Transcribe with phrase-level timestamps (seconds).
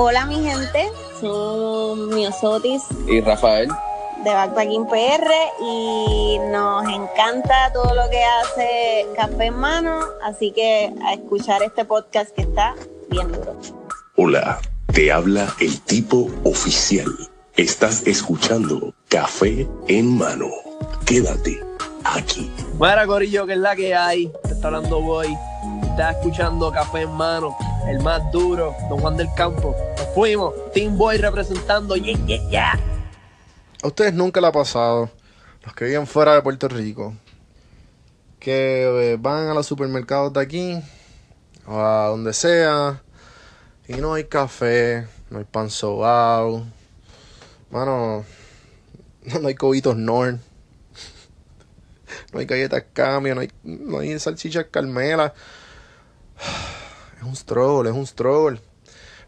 [0.00, 3.68] Hola mi gente, son Miosotis y Rafael
[4.22, 5.28] de Backpacking PR
[5.60, 11.84] y nos encanta todo lo que hace Café en Mano, así que a escuchar este
[11.84, 12.76] podcast que está
[13.10, 13.56] bien duro.
[14.14, 14.60] Hola,
[14.94, 17.08] te habla el tipo oficial.
[17.56, 20.46] Estás escuchando Café en Mano.
[21.06, 21.60] Quédate
[22.04, 22.48] aquí.
[22.74, 24.32] Buena Corillo, que es la que hay.
[24.44, 25.36] Te está hablando Boy.
[25.82, 27.56] Estás escuchando Café en Mano,
[27.88, 29.74] el más duro, Don Juan del Campo.
[29.96, 31.96] Nos fuimos, Team Boy representando.
[31.96, 32.16] Yeah,
[32.50, 32.80] yeah.
[33.82, 35.10] A ustedes nunca le ha pasado,
[35.64, 37.14] los que viven fuera de Puerto Rico,
[38.38, 40.82] que eh, van a los supermercados de aquí
[41.66, 43.02] o a donde sea
[43.86, 46.66] y no hay café, no hay pan sobao,
[47.70, 48.24] mano,
[49.40, 50.40] no hay cobitos Norn,
[52.32, 55.32] no hay galletas cambio, no hay, no hay salchichas carmela.
[57.18, 58.60] Es un struggle, es un struggle.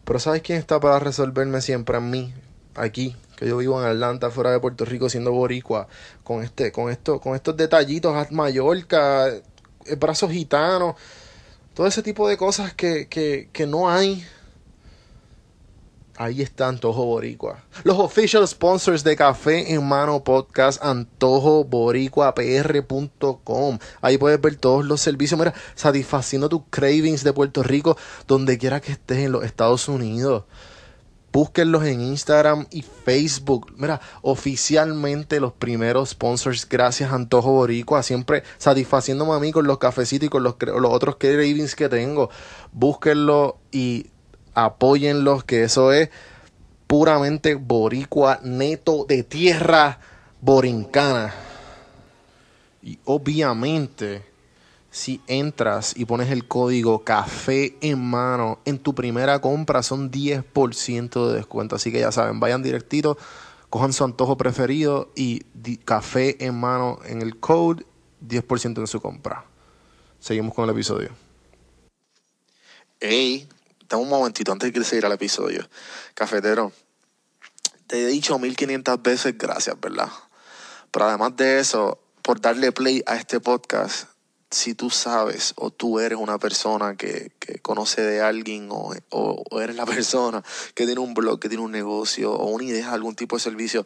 [0.03, 2.33] Pero ¿sabes quién está para resolverme siempre a mí?
[2.75, 5.87] Aquí, que yo vivo en Atlanta, fuera de Puerto Rico, siendo boricua,
[6.23, 10.95] con este, con esto, con estos detallitos, Mallorca, el brazo gitano,
[11.73, 14.25] todo ese tipo de cosas que, que, que no hay.
[16.17, 17.63] Ahí está Antojo Boricua.
[17.83, 23.79] Los official sponsors de Café en Mano Podcast, antojoboricuapr.com.
[24.01, 28.81] Ahí puedes ver todos los servicios, mira, satisfaciendo tus cravings de Puerto Rico, donde quiera
[28.81, 30.43] que estés en los Estados Unidos.
[31.31, 33.73] Búsquenlos en Instagram y Facebook.
[33.77, 40.27] Mira, oficialmente los primeros sponsors, gracias Antojo Boricua, siempre satisfaciéndome a mí con los cafecitos
[40.27, 42.29] y con los, los otros cravings que tengo.
[42.73, 44.10] Búsquenlo y
[44.53, 46.09] apóyenlos, que eso es
[46.87, 49.99] puramente boricua, neto de tierra
[50.41, 51.33] borincana.
[52.81, 54.23] Y obviamente
[54.89, 61.27] si entras y pones el código café en mano en tu primera compra son 10%
[61.27, 61.77] de descuento.
[61.77, 63.17] Así que ya saben, vayan directito,
[63.69, 65.39] cojan su antojo preferido y
[65.85, 67.85] café en mano en el code,
[68.27, 69.45] 10% en su compra.
[70.19, 71.09] Seguimos con el episodio.
[72.99, 73.47] Hey,
[73.91, 75.67] dame un momentito antes de seguir al episodio.
[76.13, 76.71] Cafetero,
[77.87, 80.09] te he dicho 1500 veces gracias, ¿verdad?
[80.91, 84.07] Pero además de eso, por darle play a este podcast,
[84.49, 89.61] si tú sabes o tú eres una persona que, que conoce de alguien o, o,
[89.61, 90.41] eres la persona
[90.73, 93.85] que tiene un blog, que tiene un negocio o una idea, algún tipo de servicio,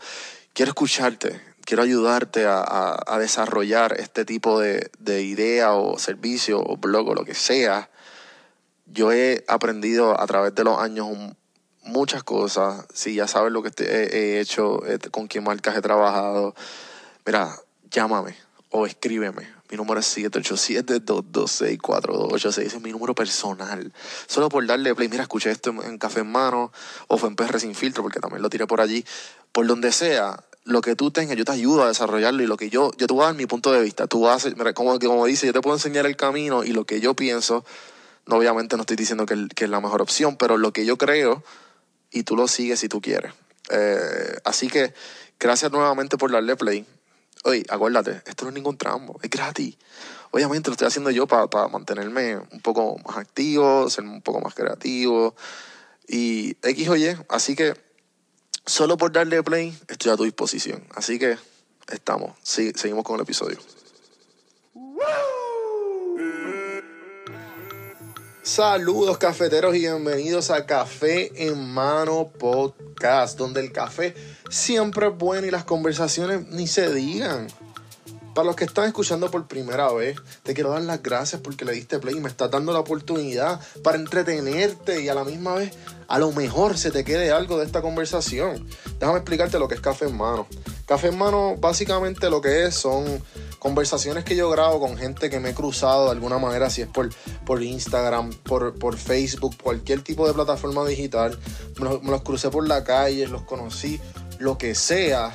[0.54, 6.62] quiero escucharte, quiero ayudarte a, a, a desarrollar este tipo de, de, idea o servicio
[6.62, 7.90] o blog o lo que sea.
[8.86, 11.08] Yo he aprendido a través de los años
[11.84, 12.86] muchas cosas.
[12.94, 16.56] Si ya sabes lo que he, he hecho, eh, con qué marcas he trabajado,
[17.26, 17.54] mira,
[17.90, 18.36] llámame
[18.70, 22.48] o escríbeme mi número es 787-226-4286.
[22.48, 23.92] Ese es mi número personal.
[24.28, 25.10] Solo por darle play.
[25.10, 26.72] Mira, escuché esto en, Café en Mano
[27.08, 29.04] o fue en PR Sin Filtro, porque también lo tiré por allí.
[29.52, 32.70] Por donde sea, lo que tú tengas, yo te ayudo a desarrollarlo y lo que
[32.70, 34.06] yo, yo te voy a dar mi punto de vista.
[34.06, 37.16] Tú vas como, como dice, yo te puedo enseñar el camino y lo que yo
[37.16, 37.66] pienso.
[38.28, 41.44] Obviamente no estoy diciendo que, es la mejor opción, pero lo que yo creo
[42.12, 43.34] y tú lo sigues si tú quieres.
[43.70, 44.94] Eh, así que
[45.40, 46.86] gracias nuevamente por darle play.
[47.44, 49.78] Oye, acuérdate, esto no es ningún tramo, es gratis.
[50.32, 54.56] Obviamente lo estoy haciendo yo para mantenerme un poco más activo, ser un poco más
[54.56, 55.36] creativo.
[56.08, 57.74] Y X o Y, así que
[58.66, 60.84] solo por darle play estoy a tu disposición.
[60.96, 61.38] Así que
[61.88, 63.60] estamos, sí, seguimos con el episodio.
[68.46, 74.14] Saludos cafeteros y bienvenidos a Café en Mano Podcast, donde el café
[74.52, 77.48] siempre es bueno y las conversaciones ni se digan.
[78.36, 81.72] Para los que están escuchando por primera vez, te quiero dar las gracias porque le
[81.72, 85.72] diste play y me estás dando la oportunidad para entretenerte y a la misma vez
[86.10, 88.68] a lo mejor se te quede algo de esta conversación.
[89.00, 90.48] Déjame explicarte lo que es Café en Mano.
[90.86, 93.24] Café en Mano básicamente lo que es son
[93.58, 96.90] conversaciones que yo grabo con gente que me he cruzado de alguna manera, si es
[96.90, 97.10] por,
[97.46, 101.40] por Instagram, por, por Facebook, cualquier tipo de plataforma digital.
[101.80, 104.02] Me los, me los, crucé por la calle, los conocí,
[104.40, 105.34] lo que sea.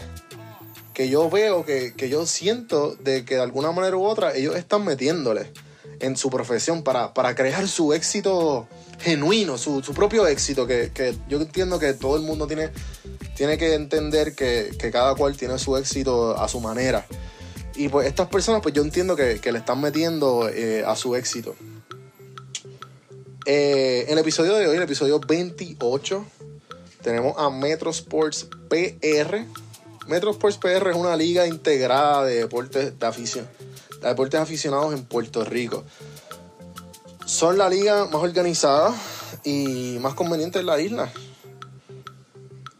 [0.95, 4.57] Que yo veo, que, que yo siento de que de alguna manera u otra ellos
[4.57, 5.53] están metiéndole
[6.01, 8.67] en su profesión para, para crear su éxito
[8.99, 12.71] genuino, su, su propio éxito, que, que, yo entiendo que todo el mundo tiene,
[13.37, 17.07] tiene que entender que, que cada cual tiene su éxito a su manera.
[17.77, 21.55] Y pues estas personas, pues yo entiendo que, le están metiendo eh, a su éxito.
[23.47, 26.27] Eh, en el episodio de hoy, el episodio 28,
[27.03, 29.47] tenemos a Metro Sports PR.
[30.11, 35.85] Metro Sports PR es una liga integrada de deportes de deportes aficionados en Puerto Rico.
[37.25, 38.93] Son la liga más organizada
[39.45, 41.13] y más conveniente en la isla.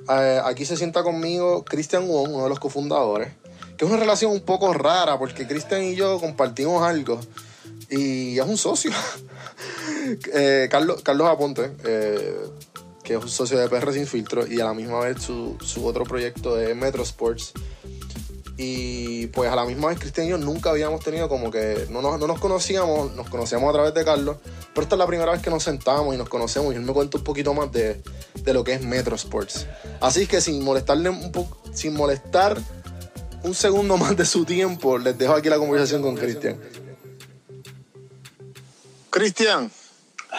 [0.09, 3.33] eh, aquí se sienta conmigo Christian Wong, uno de los cofundadores,
[3.77, 7.21] que es una relación un poco rara porque Christian y yo compartimos algo
[7.89, 8.91] y es un socio.
[10.33, 12.35] Eh, Carlos, Carlos Aponte, eh,
[13.11, 15.85] que es un socio de PR Sin Filtro y a la misma vez su, su
[15.85, 17.53] otro proyecto de Metro Sports.
[18.57, 22.03] Y pues a la misma vez Cristian y yo nunca habíamos tenido como que no
[22.03, 24.37] nos, no nos conocíamos, nos conocíamos a través de Carlos,
[24.73, 26.93] pero esta es la primera vez que nos sentamos y nos conocemos y él me
[26.93, 28.01] cuenta un poquito más de,
[28.45, 29.67] de lo que es Metro Sports.
[30.01, 32.59] Así que sin molestarle un poco, sin molestar
[33.43, 36.61] un segundo más de su tiempo, les dejo aquí la conversación con Cristian.
[39.11, 39.69] Cristian,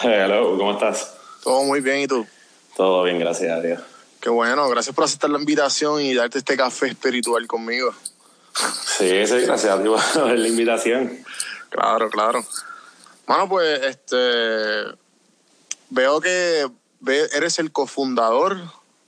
[0.02, 1.16] Hello, ¿cómo estás?
[1.44, 2.26] todo muy bien y tú.
[2.76, 3.80] Todo bien, gracias a Dios.
[4.20, 7.92] Qué bueno, gracias por aceptar la invitación y darte este café espiritual conmigo.
[8.54, 11.24] Sí, sí, gracias a ti por la invitación.
[11.70, 12.44] Claro, claro.
[13.26, 14.96] Mano, pues, este.
[15.90, 16.66] Veo que
[17.34, 18.58] eres el cofundador,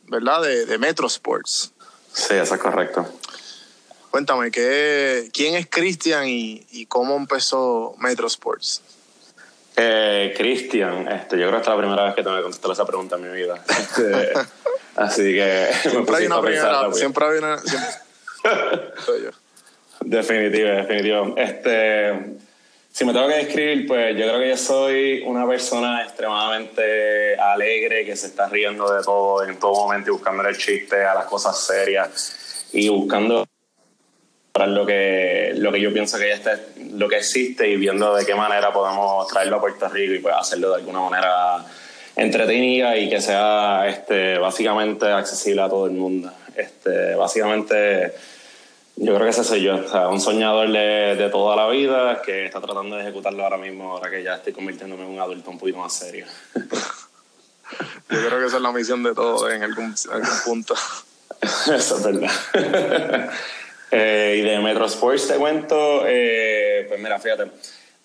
[0.09, 0.43] ¿verdad?
[0.43, 1.73] De, de Metro Sports.
[2.13, 3.07] Sí, eso es correcto.
[4.11, 8.83] Cuéntame, ¿qué, ¿quién es Cristian y, y cómo empezó Metro Sports?
[9.77, 12.71] Eh, Cristian, este, yo creo que esta es la primera vez que tengo que contestar
[12.71, 13.63] esa pregunta en mi vida.
[13.69, 14.33] Este,
[14.97, 16.93] así que Siempre hay una primera.
[16.93, 17.59] Siempre hay una.
[17.59, 17.91] siempre-
[19.05, 19.31] Soy yo.
[20.01, 21.35] Definitivo, definitivo.
[21.37, 22.13] Este,
[22.93, 28.05] si me tengo que describir, pues yo creo que yo soy una persona extremadamente alegre
[28.05, 31.25] que se está riendo de todo en todo momento y buscando el chiste a las
[31.25, 33.47] cosas serias y buscando
[34.53, 36.61] para lo que lo que yo pienso que ya está,
[36.95, 40.35] lo que existe y viendo de qué manera podemos traerlo a Puerto Rico y pues
[40.35, 41.65] hacerlo de alguna manera
[42.17, 46.33] entretenida y que sea este básicamente accesible a todo el mundo.
[46.55, 48.15] Este, básicamente
[48.97, 52.23] yo creo que ese soy yo, o sea, un soñador de, de toda la vida
[52.23, 55.51] que está tratando de ejecutarlo ahora mismo, ahora que ya estoy convirtiéndome en un adulto
[55.51, 56.27] un poquito más serio.
[58.11, 60.75] Yo creo que esa es la misión de todos en algún, algún punto.
[61.75, 63.31] Eso es verdad.
[63.97, 67.49] Eh, y de Metro Sports te cuento, eh, pues mira, fíjate,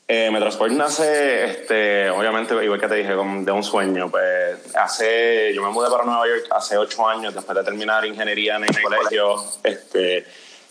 [0.08, 4.12] eh, Metro Sports nace, este, obviamente, igual que te dije, de un sueño.
[4.12, 8.58] Pues hace, yo me mudé para Nueva York hace ocho años, después de terminar ingeniería
[8.58, 10.28] en el colegio, este,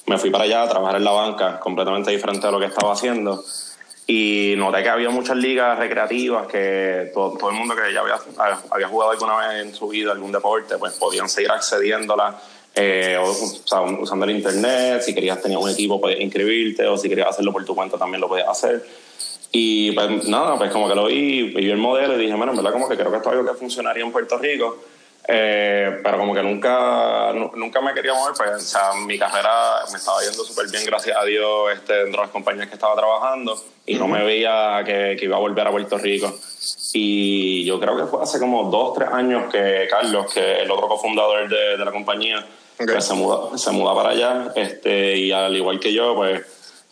[0.07, 2.93] me fui para allá a trabajar en la banca, completamente diferente a lo que estaba
[2.93, 3.43] haciendo.
[4.07, 8.19] Y noté que había muchas ligas recreativas que todo, todo el mundo que ya había,
[8.71, 12.39] había jugado alguna vez en su vida algún deporte, pues podían seguir accediéndola.
[12.75, 16.97] Eh, o, o sea, usando el internet, si querías tener un equipo podías inscribirte o
[16.97, 18.85] si querías hacerlo por tu cuenta también lo podías hacer.
[19.51, 22.59] Y pues nada, pues como que lo vi, vi el modelo y dije, bueno, en
[22.59, 24.77] verdad como que creo que esto es algo que funcionaría en Puerto Rico.
[25.31, 29.75] Eh, pero como que nunca, nu- nunca me quería mover, pues o sea, mi carrera
[29.93, 32.95] me estaba yendo súper bien, gracias a Dios, este, dentro de las compañías que estaba
[32.97, 36.35] trabajando y no me veía que, que iba a volver a Puerto Rico.
[36.95, 40.89] Y yo creo que fue hace como dos, tres años que Carlos, que el otro
[40.89, 42.45] cofundador de, de la compañía,
[42.77, 46.43] pues se muda, se muda para allá este, y al igual que yo, pues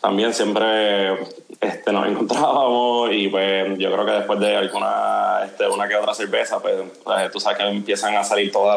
[0.01, 1.13] también siempre
[1.59, 6.13] este, nos encontrábamos y pues yo creo que después de alguna este, una que otra
[6.13, 8.75] cerveza pues, pues, tú sabes que empiezan a salir todas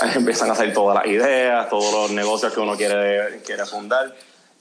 [0.00, 4.14] las empiezan a salir todas las ideas todos los negocios que uno quiere quiere fundar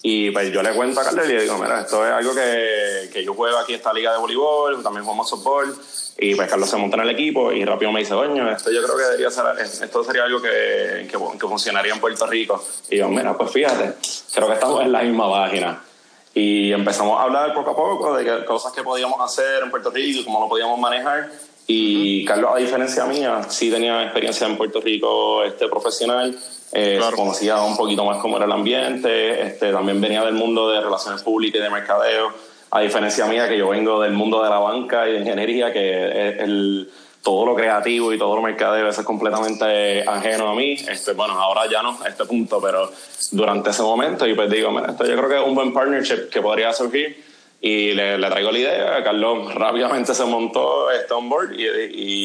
[0.03, 3.09] y pues yo le cuento a Carlos y le digo mira esto es algo que,
[3.11, 5.73] que yo juego aquí esta liga de voleibol también jugamos softball
[6.17, 8.83] y pues Carlos se monta en el equipo y rápido me dice, coño, esto yo
[8.83, 12.63] creo que debería ser, esto sería algo que, que, que funcionaría en Puerto Rico.
[12.89, 13.95] Y yo, mira, pues fíjate,
[14.33, 15.81] creo que estamos en la misma página.
[16.35, 20.21] Y empezamos a hablar poco a poco de cosas que podíamos hacer en Puerto Rico
[20.21, 21.31] y cómo lo podíamos manejar.
[21.67, 26.35] Y Carlos, a diferencia mía, sí tenía experiencia en Puerto Rico este, profesional.
[26.73, 27.15] Eh, Claro.
[27.15, 29.41] Conocía un poquito más cómo era el ambiente.
[29.41, 32.31] Este, también venía del mundo de relaciones públicas y de mercadeo.
[32.71, 36.29] A diferencia mía, que yo vengo del mundo de la banca y de ingeniería, que
[36.29, 36.89] es el,
[37.23, 40.73] todo lo creativo y todo lo mercadeo eso es completamente ajeno a mí.
[40.73, 42.91] Este, bueno, ahora ya no a este punto, pero
[43.31, 46.29] durante ese momento, y pues digo, mira, esto yo creo que es un buen partnership
[46.29, 47.23] que podría surgir.
[47.65, 51.65] Y le, le traigo la idea, Carlos rápidamente se montó este on board y,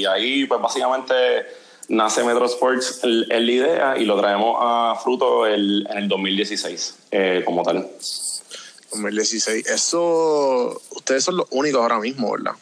[0.00, 1.14] y ahí pues básicamente
[1.90, 7.42] nace Metro Sports la idea y lo traemos a fruto el- en el 2016 eh,
[7.47, 7.87] como tal.
[8.92, 9.66] 2016.
[9.68, 12.52] Eso, ustedes son los únicos ahora mismo, ¿verdad?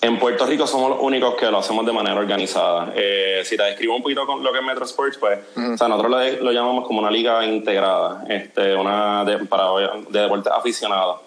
[0.00, 2.92] En Puerto Rico somos los únicos que lo hacemos de manera organizada.
[2.96, 5.88] Eh, si te describo un poquito con lo que es Metro Sports, pues, o sea,
[5.88, 9.68] nosotros lo, lo llamamos como una liga integrada, este, una de, para,
[10.08, 11.20] de deportes aficionados.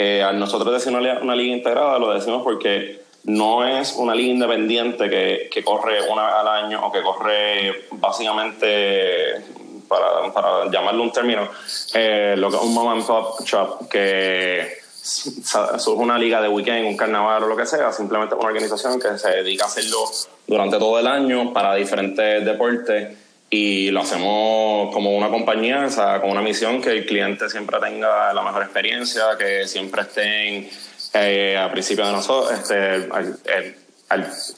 [0.00, 4.32] Eh, al nosotros decir una, una liga integrada, lo decimos porque no es una liga
[4.32, 9.42] independiente que, que corre una vez al año o que corre básicamente,
[9.88, 11.48] para, para llamarlo un término,
[11.94, 16.86] eh, lo que es un mom and pop shop, que es una liga de weekend,
[16.86, 20.04] un carnaval o lo que sea, simplemente una organización que se dedica a hacerlo
[20.46, 23.18] durante todo el año para diferentes deportes
[23.50, 27.78] y lo hacemos como una compañía, o sea, con una misión que el cliente siempre
[27.80, 30.68] tenga la mejor experiencia, que siempre estén
[31.14, 33.08] eh, a principio de nosotros, este,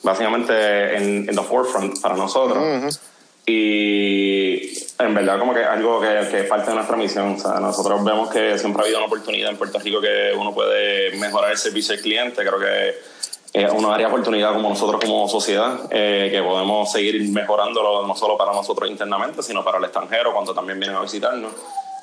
[0.03, 3.01] básicamente en, en the forefront para nosotros.
[3.47, 7.35] Y en verdad como que algo que, que, es parte de nuestra misión.
[7.35, 10.55] O sea, nosotros vemos que siempre ha habido una oportunidad en Puerto Rico que uno
[10.55, 12.45] puede mejorar el servicio al cliente.
[12.45, 12.95] Creo que
[13.53, 18.15] es una área de oportunidad como nosotros como sociedad, eh, que podemos seguir mejorándolo no
[18.15, 21.53] solo para nosotros internamente, sino para el extranjero cuando también vienen a visitarnos.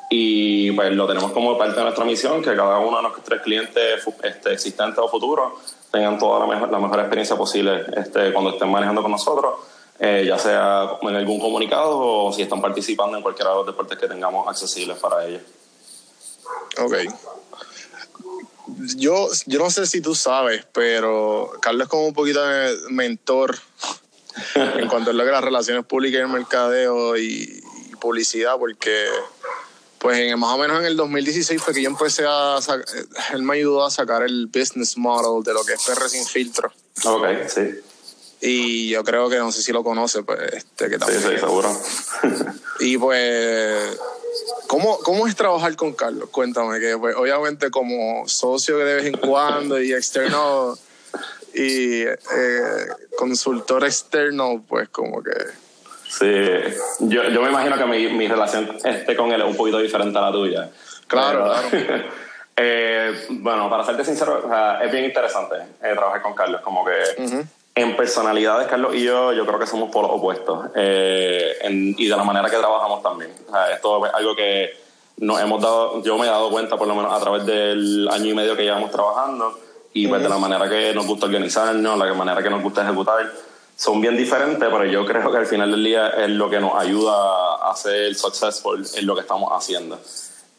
[0.09, 4.03] Y pues lo tenemos como parte de nuestra misión, que cada uno de nuestros clientes
[4.23, 5.53] este, existentes o futuros
[5.91, 9.55] tengan toda la mejor, la mejor experiencia posible este, cuando estén manejando con nosotros,
[9.99, 13.97] eh, ya sea en algún comunicado o si están participando en cualquiera de los deportes
[13.97, 15.41] que tengamos accesibles para ellos.
[16.79, 16.93] Ok.
[18.95, 23.57] Yo, yo no sé si tú sabes, pero Carlos es como un poquito de mentor
[24.55, 29.07] en cuanto a lo que las relaciones públicas y el mercadeo y, y publicidad, porque
[29.99, 32.59] pues en, más o menos en el 2016 fue que yo empecé a
[33.33, 36.71] él me ayudó a sacar el business model de lo que es PR sin filtro.
[37.05, 37.79] Ok, sí.
[38.39, 41.21] Y yo creo que no sé si lo conoce, pues este que también.
[41.21, 41.69] Sí, sí, seguro.
[42.79, 43.97] y pues
[44.67, 46.29] ¿Cómo, ¿Cómo es trabajar con Carlos?
[46.29, 50.77] Cuéntame, que pues, obviamente como socio de vez en cuando y externo
[51.53, 52.17] y eh,
[53.17, 55.31] consultor externo, pues como que
[56.09, 56.25] Sí,
[56.99, 60.17] yo, yo me imagino que mi, mi relación este con él es un poquito diferente
[60.17, 60.69] a la tuya.
[61.05, 61.67] Claro, claro.
[62.55, 66.61] eh, bueno, para serte sincero, o sea, es bien interesante eh, trabajar con Carlos.
[66.61, 66.93] Como que
[67.77, 70.65] en personalidades, Carlos y yo, yo creo que somos polos opuestos.
[70.75, 73.31] Eh, en, y de la manera que trabajamos también.
[73.47, 74.71] O sea, esto es algo que
[75.17, 78.25] nos hemos dado, yo me he dado cuenta por lo menos a través del año
[78.25, 79.59] y medio que llevamos trabajando
[79.93, 83.31] y pues de la manera que nos gusta organizarnos, la manera que nos gusta ejecutar
[83.75, 86.79] son bien diferentes, pero yo creo que al final del día es lo que nos
[86.79, 89.99] ayuda a ser successful en lo que estamos haciendo.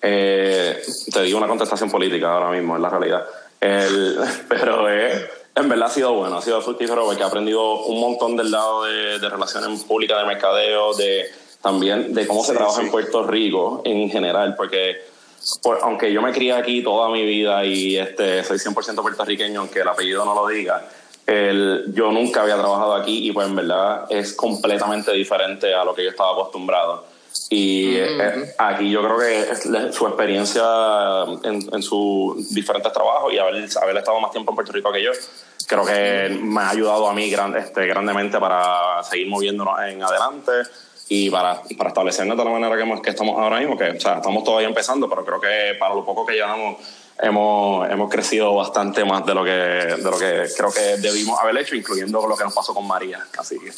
[0.01, 0.81] Eh,
[1.13, 3.27] te digo una contestación política ahora mismo, en la realidad.
[3.61, 4.89] El, pero
[5.59, 8.85] en verdad ha sido bueno, ha sido fructífero porque he aprendido un montón del lado
[8.85, 11.27] de, relaciones públicas, de mercadeo, de
[11.63, 14.97] también de cómo se trabaja en Puerto Rico en general, porque
[15.83, 19.89] aunque yo me crié aquí toda mi vida y este, soy 100% puertorriqueño, aunque el
[19.89, 20.89] apellido no lo diga,
[21.27, 25.95] el, yo nunca había trabajado aquí y pues en verdad es completamente diferente a lo
[25.95, 27.05] que yo estaba acostumbrado.
[27.51, 30.63] Y eh, aquí yo creo que su experiencia
[31.45, 35.03] en, en sus diferentes trabajos y haber, haber, estado más tiempo en Puerto Rico que
[35.03, 35.13] yo,
[35.69, 40.53] creo que me ha ayudado a mí gran, este, grandemente para seguir moviéndonos en adelante
[41.11, 44.17] y para, para establecernos de la manera que, que estamos ahora mismo, que o sea,
[44.17, 46.79] estamos todavía empezando, pero creo que para lo poco que llevamos
[47.21, 51.59] hemos, hemos crecido bastante más de lo que de lo que creo que debimos haber
[51.59, 53.27] hecho, incluyendo lo que nos pasó con María.
[53.39, 53.71] Así que.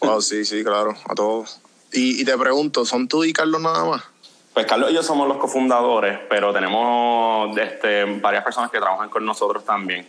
[0.00, 1.60] Wow, sí, sí, claro, a todos.
[1.92, 4.02] Y, y te pregunto, ¿son tú y Carlos nada más?
[4.54, 9.24] Pues Carlos y yo somos los cofundadores, pero tenemos este, varias personas que trabajan con
[9.24, 10.08] nosotros también.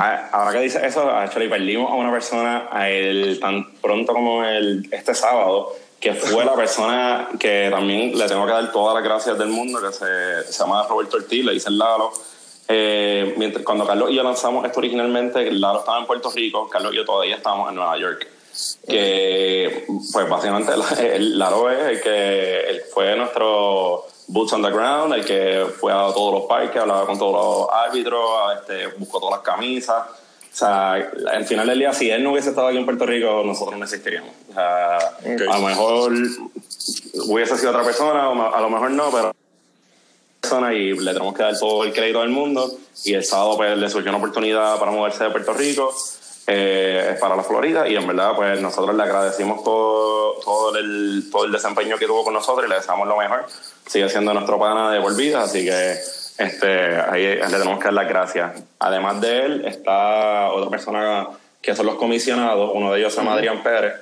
[0.00, 4.44] Ah, ahora que dice eso, actually perdimos a una persona a él, tan pronto como
[4.44, 9.02] el, este sábado que fue la persona que también le tengo que dar todas las
[9.02, 12.12] gracias del mundo, que se, se llama Roberto Ortiz, le dice Lalo.
[12.68, 16.92] Eh, mientras, cuando Carlos y yo lanzamos esto originalmente, Lalo estaba en Puerto Rico, Carlos
[16.92, 18.28] y yo todavía estábamos en Nueva York.
[18.86, 20.72] Que, pues básicamente,
[21.18, 26.32] Lalo es el que fue nuestro boots on the ground, el que fue a todos
[26.32, 28.22] los parques, hablaba con todos los árbitros,
[28.60, 30.04] este, buscó todas las camisas
[30.52, 33.44] o sea, al final del día, si él no hubiese estado aquí en Puerto Rico,
[33.44, 34.32] nosotros no existiríamos.
[34.50, 36.12] O sea, a lo mejor
[37.28, 39.32] hubiese sido otra persona, a lo mejor no, pero
[40.40, 42.76] persona y le tenemos que dar todo el crédito del mundo.
[43.04, 45.94] Y el sábado pues, le surgió una oportunidad para moverse de Puerto Rico
[46.50, 51.44] eh, para la Florida y en verdad pues nosotros le agradecimos todo, todo, el, todo
[51.44, 53.44] el desempeño que tuvo con nosotros y le deseamos lo mejor.
[53.86, 55.92] Sigue siendo nuestro pana de por vida, así que
[56.38, 58.62] este, ahí le tenemos que dar las gracias.
[58.78, 61.28] Además de él, está otra persona
[61.60, 63.94] que son los comisionados, uno de ellos se llama Adrián Pérez,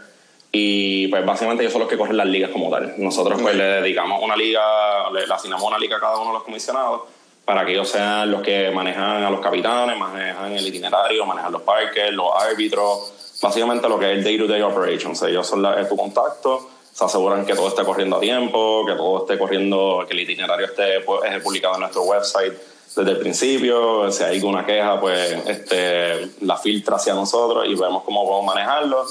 [0.52, 2.94] y pues básicamente ellos son los que corren las ligas como tal.
[2.98, 6.44] Nosotros pues le dedicamos una liga, le, asignamos una liga a cada uno de los
[6.44, 7.02] comisionados
[7.46, 11.62] para que ellos sean los que manejan a los capitanes, manejan el itinerario, manejan los
[11.62, 15.22] parques, los árbitros, básicamente lo que es el day-to-day operations.
[15.22, 18.94] Ellos son la, es tu contacto se aseguran que todo esté corriendo a tiempo, que
[18.94, 22.54] todo esté corriendo, que el itinerario esté pues, publicado en nuestro website
[22.96, 24.10] desde el principio.
[24.10, 29.04] Si hay alguna queja, pues este, la filtra hacia nosotros y vemos cómo podemos manejarlo.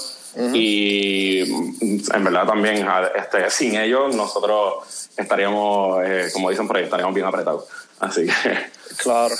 [0.52, 7.14] Y en verdad también, este, sin ellos, nosotros estaríamos, eh, como dicen por ahí, estaríamos
[7.14, 7.66] bien apretados.
[8.00, 8.76] Así que.
[8.96, 9.34] Claro.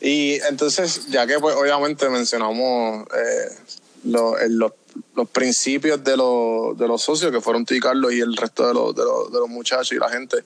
[0.00, 3.48] Y entonces, ya que pues obviamente mencionamos eh,
[4.04, 8.36] los, los, principios de los, de los socios, que fueron tú y Carlos y el
[8.36, 10.44] resto de los, de los, muchachos y la gente,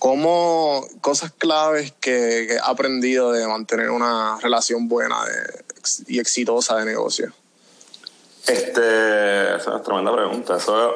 [0.00, 5.16] ¿cómo cosas claves que, que ha aprendido de mantener una relación buena
[6.08, 7.32] y exitosa de negocio?
[8.48, 10.56] Este, esa es tremenda pregunta.
[10.56, 10.94] Eso,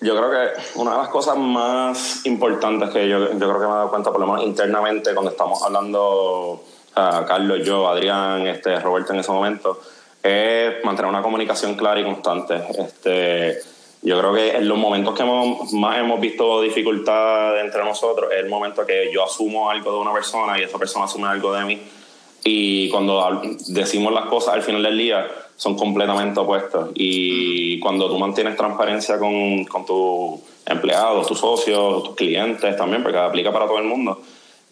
[0.00, 3.72] yo creo que una de las cosas más importantes que yo, yo creo que me
[3.72, 6.64] he dado cuenta, por lo menos internamente, cuando estamos hablando,
[6.94, 9.80] a Carlos, yo, Adrián, este, Roberto en ese momento,
[10.22, 12.62] es mantener una comunicación clara y constante.
[12.78, 13.58] Este,
[14.02, 18.38] yo creo que en los momentos que hemos, más hemos visto dificultad entre nosotros es
[18.38, 21.64] el momento que yo asumo algo de una persona y esa persona asume algo de
[21.64, 21.82] mí.
[22.42, 25.28] Y cuando decimos las cosas al final del día,
[25.60, 26.88] son completamente opuestos.
[26.94, 33.18] Y cuando tú mantienes transparencia con, con tus empleados, tus socios, tus clientes también, porque
[33.18, 34.22] aplica para todo el mundo,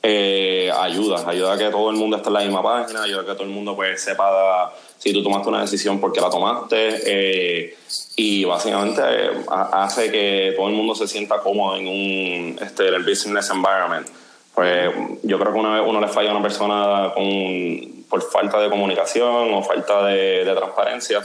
[0.02, 3.26] eh, ayuda, ayuda a que todo el mundo esté en la misma página, ayuda a
[3.26, 7.76] que todo el mundo pues sepa si tú tomaste una decisión porque la tomaste eh,
[8.16, 13.04] y básicamente eh, hace que todo el mundo se sienta cómodo en un este, el
[13.04, 14.06] business environment.
[14.54, 14.90] Pues
[15.22, 18.70] yo creo que una vez uno le falla a una persona con, por falta de
[18.70, 21.22] comunicación o falta de, transparencia,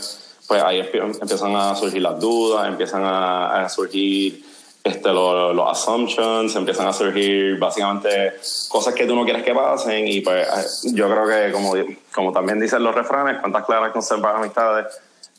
[0.48, 4.44] pues ahí empiezan a surgir las dudas, empiezan a, surgir
[4.84, 8.34] este, los, assumptions, empiezan a surgir básicamente
[8.68, 10.48] cosas que tú no quieres que pasen y pues
[10.86, 11.74] eh, yo creo que como,
[12.14, 14.88] como también dicen los refranes, cuantas claras conservan amistades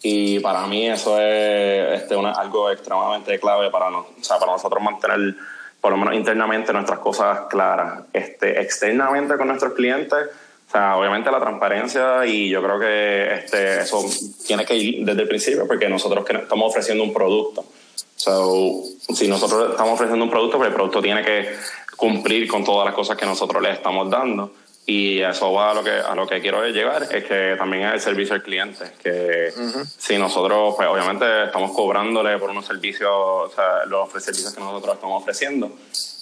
[0.02, 4.52] y para mí eso es este, una, algo extremadamente clave para, no, o sea, para
[4.52, 5.34] nosotros mantener
[5.80, 8.04] por lo menos internamente nuestras cosas claras.
[8.10, 10.18] Este, externamente con nuestros clientes,
[10.74, 14.04] o sea, obviamente la transparencia y yo creo que este, eso
[14.44, 17.64] tiene que ir desde el principio porque nosotros estamos ofreciendo un producto.
[18.16, 18.82] So,
[19.14, 21.54] si nosotros estamos ofreciendo un producto, pues el producto tiene que
[21.96, 24.50] cumplir con todas las cosas que nosotros le estamos dando.
[24.84, 27.94] Y eso va a lo que, a lo que quiero llegar, es que también es
[27.94, 28.94] el servicio al cliente.
[29.00, 29.52] Que
[29.96, 34.96] si nosotros, pues obviamente estamos cobrándole por unos servicios, o sea, los servicios que nosotros
[34.96, 35.70] estamos ofreciendo.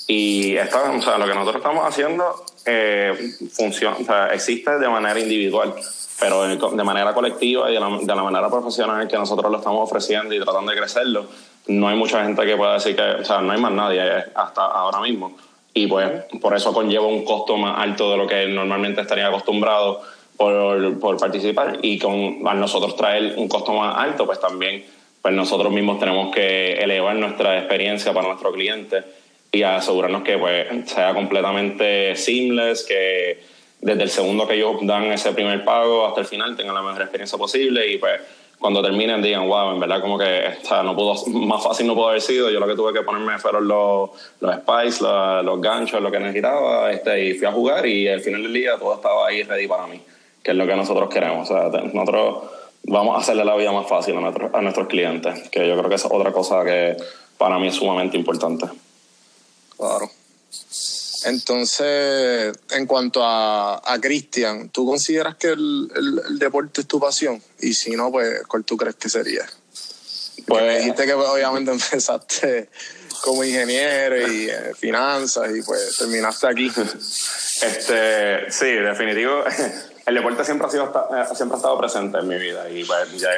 [0.06, 3.14] Y esto, o sea, lo que nosotros estamos haciendo eh,
[3.52, 5.74] funciona, o sea, existe de manera individual,
[6.18, 9.88] pero de manera colectiva y de la, de la manera profesional que nosotros lo estamos
[9.88, 11.26] ofreciendo y tratando de crecerlo
[11.66, 14.02] no hay mucha gente que pueda decir que, o sea, no hay más nadie
[14.34, 15.36] hasta ahora mismo.
[15.74, 16.10] Y pues
[16.40, 20.02] por eso conlleva un costo más alto de lo que normalmente estaría acostumbrado
[20.36, 21.78] por, por participar.
[21.82, 24.84] Y con, al nosotros traer un costo más alto, pues también
[25.22, 29.04] pues nosotros mismos tenemos que elevar nuestra experiencia para nuestro cliente
[29.52, 33.38] y asegurarnos que pues sea completamente seamless, que
[33.82, 37.02] desde el segundo que ellos dan ese primer pago hasta el final tengan la mejor
[37.02, 38.20] experiencia posible y pues
[38.58, 40.44] cuando terminen digan, wow, en verdad como que
[40.84, 43.68] no pudo, más fácil no pudo haber sido, yo lo que tuve que ponerme fueron
[43.68, 44.10] los,
[44.40, 48.42] los spices, los, ganchos, lo que necesitaba, este, y fui a jugar y al final
[48.44, 50.00] del día todo estaba ahí ready para mí,
[50.42, 51.50] que es lo que nosotros queremos.
[51.50, 52.44] O sea, nosotros
[52.84, 55.88] vamos a hacerle la vida más fácil a, nuestros, a nuestros clientes, que yo creo
[55.88, 56.96] que es otra cosa que
[57.36, 58.66] para mí es sumamente importante.
[59.76, 60.10] Claro.
[61.24, 67.42] Entonces, en cuanto a, a Cristian, ¿tú consideras que el, el, deporte es tu pasión?
[67.60, 69.46] Y si no, pues, ¿cuál tú crees que sería?
[70.46, 72.68] Pues me dijiste que pues, obviamente empezaste
[73.22, 76.70] como ingeniero y eh, finanzas y pues terminaste aquí.
[77.62, 79.44] Este, sí, definitivo.
[80.06, 83.20] El deporte siempre ha, sido, eh, siempre ha estado presente en mi vida y pues
[83.20, 83.28] ya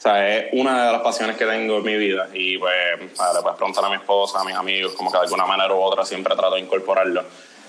[0.00, 3.42] o sea, es una de las pasiones que tengo en mi vida y pues le
[3.42, 6.06] puedes preguntar a mi esposa, a mis amigos, como que de alguna manera u otra
[6.06, 7.22] siempre trato de incorporarlo.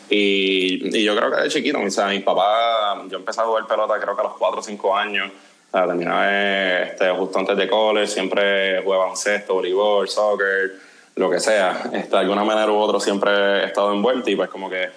[0.10, 3.68] Y, y yo creo que de chiquito, o sea, mi papá, yo empecé a jugar
[3.68, 5.30] pelota creo que a los 4 o 5 años,
[5.74, 10.72] terminaba este, justo antes de college, siempre jugaba baloncesto, voleibol, soccer,
[11.16, 11.82] lo que sea.
[11.92, 13.32] Este, de alguna manera u otra siempre
[13.64, 14.90] he estado envuelto y pues como que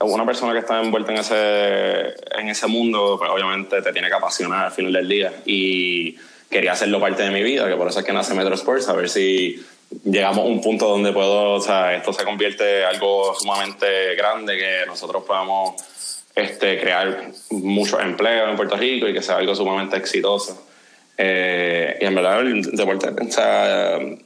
[0.00, 4.14] una persona que está envuelta en ese, en ese mundo, pues obviamente te tiene que
[4.14, 5.32] apasionar al final del día.
[5.44, 6.16] Y
[6.50, 8.92] quería hacerlo parte de mi vida, que por eso es que nace Metro Sports, a
[8.92, 9.64] ver si
[10.04, 14.56] llegamos a un punto donde puedo, o sea, esto se convierte en algo sumamente grande,
[14.56, 15.74] que nosotros podamos
[16.34, 20.66] este, crear muchos empleos en Puerto Rico y que sea algo sumamente exitoso.
[21.18, 24.25] Eh, y en verdad el deporte, o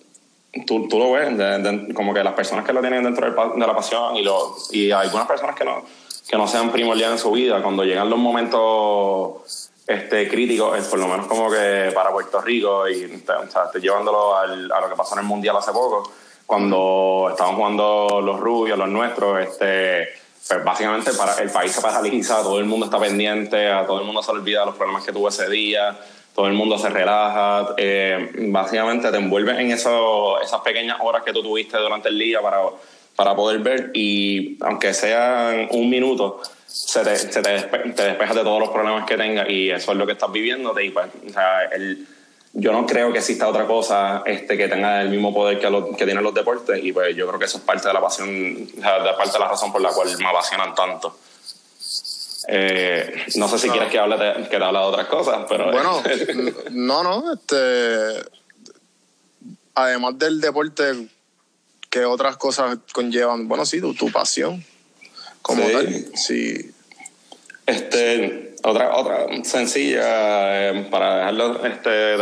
[0.67, 4.17] tú, tú lo ves, como que las personas que lo tienen dentro de la pasión
[4.17, 5.85] y, lo, y algunas personas que no,
[6.29, 11.09] que no sean primordiales en su vida, cuando llegan los momentos este, críticos, por lo
[11.09, 14.97] menos como que para Puerto Rico, y o sea, estoy llevándolo al, a lo que
[14.97, 16.11] pasó en el Mundial hace poco,
[16.47, 20.09] cuando estaban jugando los rubios, los nuestros, este,
[20.49, 24.07] pues básicamente para, el país se paraliza, todo el mundo está pendiente, a todo el
[24.07, 25.97] mundo se olvida los problemas que tuvo ese día
[26.35, 31.33] todo el mundo se relaja, eh, básicamente te envuelves en eso, esas pequeñas horas que
[31.33, 32.59] tú tuviste durante el día para,
[33.17, 38.37] para poder ver y aunque sean un minuto, se te, se te, despe- te despejas
[38.37, 40.79] de todos los problemas que tengas y eso es lo que estás viviendo.
[40.81, 42.07] Y pues, o sea, el,
[42.53, 46.05] yo no creo que exista otra cosa este, que tenga el mismo poder que, que
[46.05, 48.81] tienen los deportes y pues yo creo que eso es parte de la pasión, o
[48.81, 51.17] sea, de parte de la razón por la cual me apasionan tanto.
[52.53, 55.71] Eh, no sé si quieres que hable de, que te hable de otras cosas, pero...
[55.71, 56.03] Bueno,
[56.73, 58.29] no, no, este.
[59.75, 61.09] Además del deporte,
[61.89, 63.47] ¿qué otras cosas conllevan?
[63.47, 64.65] Bueno, sí, tu, tu pasión
[65.43, 65.73] como Sí.
[65.73, 66.07] tal.
[66.17, 66.71] Sí.
[67.67, 72.17] Este, otra, otra sencilla eh, para dejarlo este,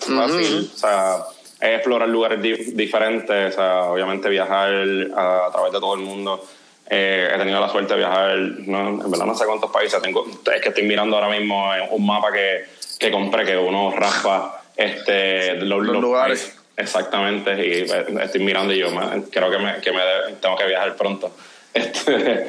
[0.00, 1.18] fácil, o sea,
[1.60, 4.72] es explorar lugares di- diferentes, o sea, obviamente viajar
[5.14, 6.42] a, a través de todo el mundo.
[6.88, 10.24] Eh, he tenido la suerte de viajar, no, en verdad no sé cuántos países tengo,
[10.54, 12.64] es que estoy mirando ahora mismo un mapa que,
[12.98, 16.40] que compré, que uno raspa este, los, Los lugares.
[16.40, 16.62] países.
[16.78, 18.88] Exactamente, y eh, estoy mirando y yo
[19.30, 20.00] creo que, me, que me
[20.40, 21.30] tengo que viajar pronto.
[21.76, 22.46] Este,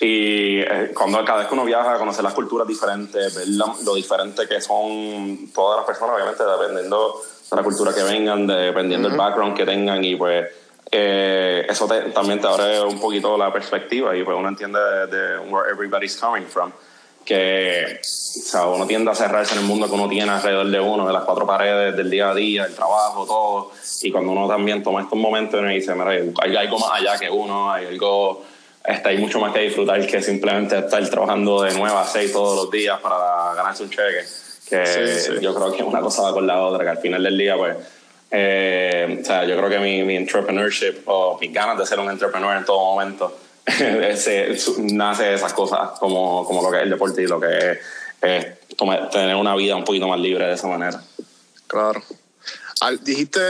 [0.00, 3.72] y eh, cuando cada vez que uno viaja a conocer las culturas diferentes, ver la-
[3.84, 9.08] lo diferente que son todas las personas, obviamente dependiendo de la cultura que vengan, dependiendo
[9.08, 10.46] del background que tengan y pues
[10.90, 15.06] eh, eso te- también te abre un poquito la perspectiva y pues uno entiende de,
[15.06, 16.72] de where everybody's coming from
[17.24, 20.78] que o sea, uno tiende a cerrarse en el mundo que uno tiene alrededor de
[20.78, 23.72] uno, de las cuatro paredes del día a día, el trabajo, todo.
[24.02, 27.28] Y cuando uno también toma estos momentos y dice, mira, hay algo más allá que
[27.28, 28.44] uno, hay algo,
[28.84, 32.54] este, hay mucho más que disfrutar que simplemente estar trabajando de 9 a 6 todos
[32.56, 34.24] los días para ganarse un cheque.
[34.70, 35.40] Que Sí, sí.
[35.40, 37.76] yo creo que una cosa va con la otra, que al final del día, pues,
[38.30, 42.10] eh, o sea, yo creo que mi, mi entrepreneurship o mis ganas de ser un
[42.10, 47.22] entrepreneur en todo momento nace de esas cosas como, como lo que es el deporte
[47.22, 47.78] y lo que es
[48.22, 51.02] eh, toma- tener una vida un poquito más libre de esa manera.
[51.66, 52.02] Claro.
[52.80, 53.40] Al- dijiste,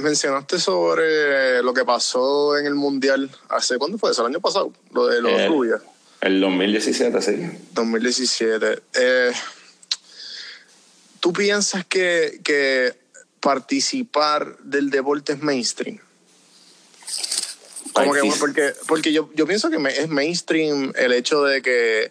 [0.00, 4.22] mencionaste sobre lo que pasó en el Mundial hace, ¿cuándo fue eso?
[4.22, 4.72] ¿El año pasado?
[4.92, 5.80] Lo de los Eh, rubias,
[6.20, 7.36] El 2017, sí.
[7.72, 8.82] 2017.
[8.94, 9.32] Eh,
[11.20, 12.94] ¿Tú piensas que, que
[13.46, 15.98] participar del deporte es mainstream?
[17.92, 21.62] Como que, bueno, porque porque yo, yo pienso que me- es mainstream el hecho de
[21.62, 22.10] que,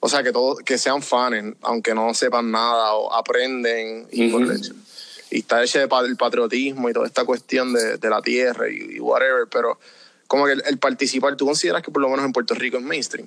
[0.00, 5.62] o sea, que todos que sean fans, aunque no sepan nada o aprenden y está
[5.88, 9.78] pa- el patriotismo y toda esta cuestión de, de la tierra y, y whatever, pero
[10.26, 12.82] como que el, el participar, ¿tú consideras que por lo menos en Puerto Rico es
[12.84, 13.26] mainstream?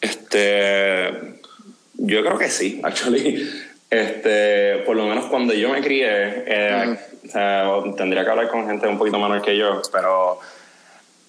[0.00, 1.40] Este,
[1.94, 3.50] yo creo que sí, actually.
[3.94, 6.96] Este, por lo menos cuando yo me crié, eh,
[7.96, 10.40] tendría que hablar con gente un poquito menor que yo, pero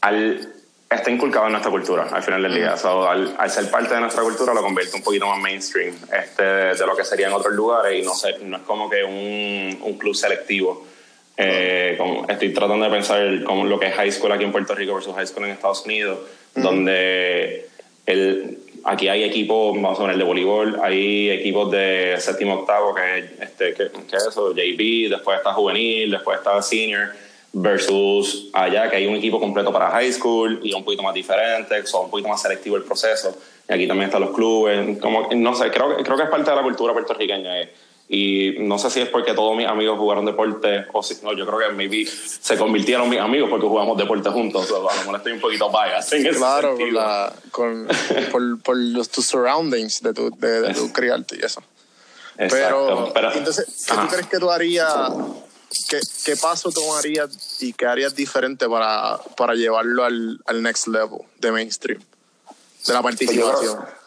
[0.01, 0.49] al,
[0.89, 2.75] está inculcado en nuestra cultura al final del día.
[2.77, 6.43] So, al, al ser parte de nuestra cultura lo convierte un poquito más mainstream este,
[6.43, 9.79] de lo que sería en otros lugares y no, sé, no es como que un,
[9.83, 10.85] un club selectivo.
[11.37, 14.73] Eh, como- estoy tratando de pensar como lo que es high school aquí en Puerto
[14.73, 16.19] Rico versus high school en Estados Unidos,
[16.55, 17.67] donde
[18.05, 23.17] el, aquí hay equipos, vamos a poner de voleibol, hay equipos de séptimo octavo, que
[23.17, 27.09] es, este, que, que es eso, JV, después está juvenil, después está senior,
[27.51, 31.85] versus allá que hay un equipo completo para high school y un poquito más diferente,
[31.87, 33.35] son un poquito más selectivo el proceso.
[33.67, 36.55] Y aquí también están los clubes, como, no sé, creo, creo que es parte de
[36.55, 37.61] la cultura puertorriqueña.
[37.61, 37.73] eh.
[38.07, 41.45] Y no sé si es porque todos mis amigos jugaron deporte o si no, yo
[41.47, 44.65] creo que maybe se convirtieron mis amigos porque jugamos deporte juntos.
[44.65, 46.99] O sea, a lo mejor estoy un poquito biased en ese Claro, con sentido.
[47.01, 47.87] la, con,
[48.31, 51.63] por, por los, tus surroundings de tu, de, de tu criarte y eso.
[52.37, 54.01] Exacto, Pero, pero- entonces, ¿qué Ajá.
[54.03, 54.93] tú crees que tú harías?
[55.89, 61.19] ¿Qué, qué paso tomarías y qué harías diferente para, para llevarlo al, al next level
[61.39, 61.99] de mainstream?
[61.99, 63.77] De la Pues yo participación.
[63.77, 64.04] creo-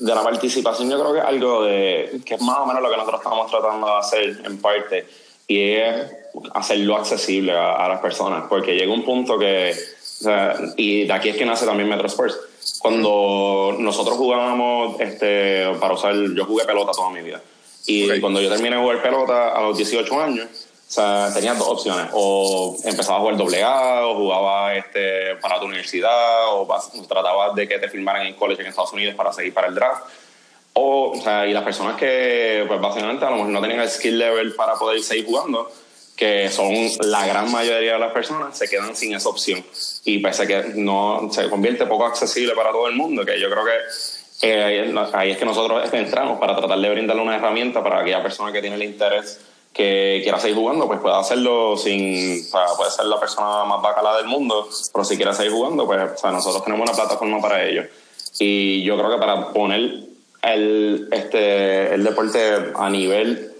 [0.00, 2.90] de la participación yo creo que es algo de que es más o menos lo
[2.90, 5.06] que nosotros estamos tratando de hacer en parte
[5.48, 6.12] y es
[6.54, 11.12] hacerlo accesible a, a las personas porque llega un punto que o sea, y de
[11.12, 12.38] aquí es que nace también Metro Sports
[12.80, 17.40] cuando nosotros jugábamos este para usar yo jugué pelota toda mi vida
[17.86, 18.20] y Ok.
[18.20, 20.46] cuando yo terminé de jugar pelota a los 18 años
[20.88, 22.08] o sea, tenías dos opciones.
[22.12, 27.54] O empezabas a jugar doble A, o jugabas este, para tu universidad, o vas- tratabas
[27.54, 30.04] de que te firmaran en college en Estados Unidos para seguir para el draft.
[30.74, 33.88] O, o sea, y las personas que, pues básicamente, a lo mejor no tenían el
[33.90, 35.70] skill level para poder seguir jugando,
[36.16, 39.64] que son la gran mayoría de las personas, se quedan sin esa opción.
[40.04, 43.64] Y pese que no se convierte poco accesible para todo el mundo, que yo creo
[43.64, 43.72] que
[44.48, 48.00] eh, ahí es- ahí es que nosotros entramos para tratar de brindarle una herramienta para
[48.00, 49.40] aquella persona que tiene el interés
[49.76, 53.82] que quiera seguir jugando, pues pueda hacerlo sin, o sea, puede ser la persona más
[53.82, 57.42] bacala del mundo, pero si quiere seguir jugando, pues o sea, nosotros tenemos una plataforma
[57.42, 57.82] para ello.
[58.38, 60.00] Y yo creo que para poner
[60.42, 63.52] el, este, el deporte a nivel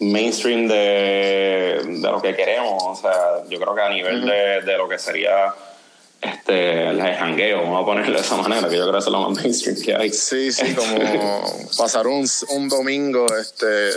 [0.00, 4.76] mainstream de, de lo que queremos, o sea, yo creo que a nivel de, de
[4.76, 5.54] lo que sería
[6.20, 9.30] este, el jangueo, vamos a ponerlo de esa manera, que yo creo que es lo
[9.30, 10.10] más mainstream que hay.
[10.10, 10.98] Sí, sí, como
[11.78, 13.90] pasar un, un domingo este,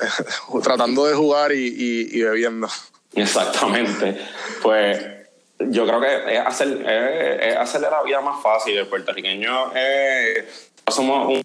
[0.62, 2.68] tratando de jugar y, y, y, bebiendo.
[3.14, 4.18] Exactamente.
[4.62, 5.04] Pues
[5.58, 6.68] yo creo que es, hacer,
[7.42, 8.76] es, hacerle la vida más fácil.
[8.76, 9.72] El puertorriqueño
[10.88, 11.42] somos una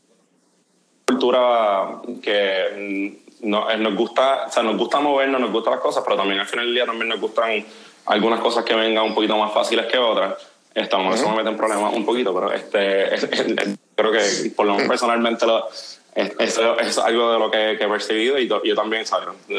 [1.06, 6.18] cultura que no, nos gusta, o sea, nos gusta movernos, nos gustan las cosas, pero
[6.18, 7.66] también al final del día también nos gustan
[8.06, 10.36] algunas cosas que vengan un poquito más fáciles que otras.
[10.74, 13.10] Esto a lo mejor me mete en problemas un poquito, pero este,
[13.96, 15.68] creo que por lo menos personalmente lo,
[16.16, 19.06] eso es algo de lo que, he percibido y yo también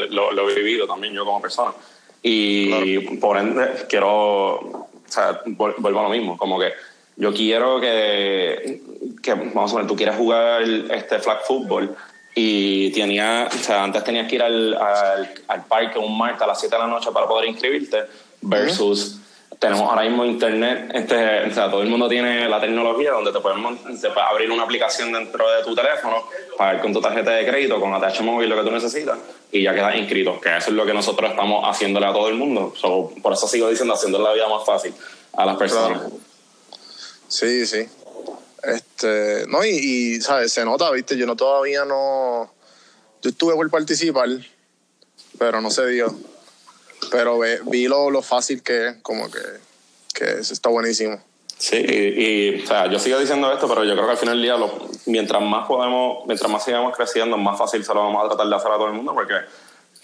[0.09, 1.71] Lo, lo, he vivido también yo como persona.
[2.21, 6.73] Y por ende quiero, o sea, vuelvo a lo mismo, como que
[7.17, 8.81] yo quiero que,
[9.21, 11.95] que vamos a ver, tú quieres jugar este flag football
[12.33, 16.47] y tenía, o sea, antes tenías que ir al, al, al parque un martes a
[16.47, 18.03] las 7 de la noche para poder inscribirte
[18.41, 19.19] versus
[19.65, 23.39] tenemos ahora mismo internet, este, o sea, todo el mundo tiene la tecnología donde te
[23.39, 23.57] puedes,
[24.15, 26.23] abrir una aplicación dentro de tu teléfono,
[26.55, 29.17] pagar con tu tarjeta de crédito, con ATH móvil lo que tú necesitas
[29.51, 32.35] y ya quedas inscrito, que eso es lo que nosotros estamos haciéndole a todo el
[32.35, 32.75] mundo.
[33.23, 34.93] por eso sigo diciendo, haciéndole la vida más fácil
[35.33, 36.03] a las personas.
[37.27, 37.89] Sí, sí.
[38.61, 40.51] Este, no, y, y, ¿sabes?
[40.51, 41.17] Se nota, ¿viste?
[41.17, 42.51] Yo no todavía no...
[43.23, 44.29] Yo estuve por participar,
[45.39, 46.15] pero no se dio
[47.11, 49.39] pero vi lo, lo, fácil que es, como que,
[50.13, 51.21] que está buenísimo.
[51.57, 54.43] Sí, y, o sea, yo sigo diciendo esto, pero yo creo que al final del
[54.43, 54.57] día,
[55.05, 58.55] mientras más podemos, mientras más sigamos creciendo, más fácil se lo vamos a tratar de
[58.55, 59.35] hacer a todo el mundo, porque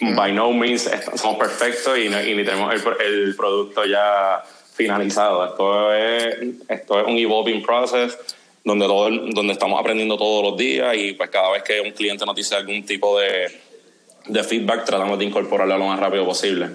[0.00, 4.42] by no means somos perfectos y, y ni tenemos el, el, producto ya
[4.74, 5.44] finalizado.
[5.44, 6.36] Esto es,
[6.68, 8.16] esto es un evolving process
[8.64, 12.24] donde, todo, donde estamos aprendiendo todos los días y pues cada vez que un cliente
[12.24, 13.60] nos dice algún tipo de,
[14.26, 16.70] de feedback, tratamos de incorporarlo lo más rápido posible.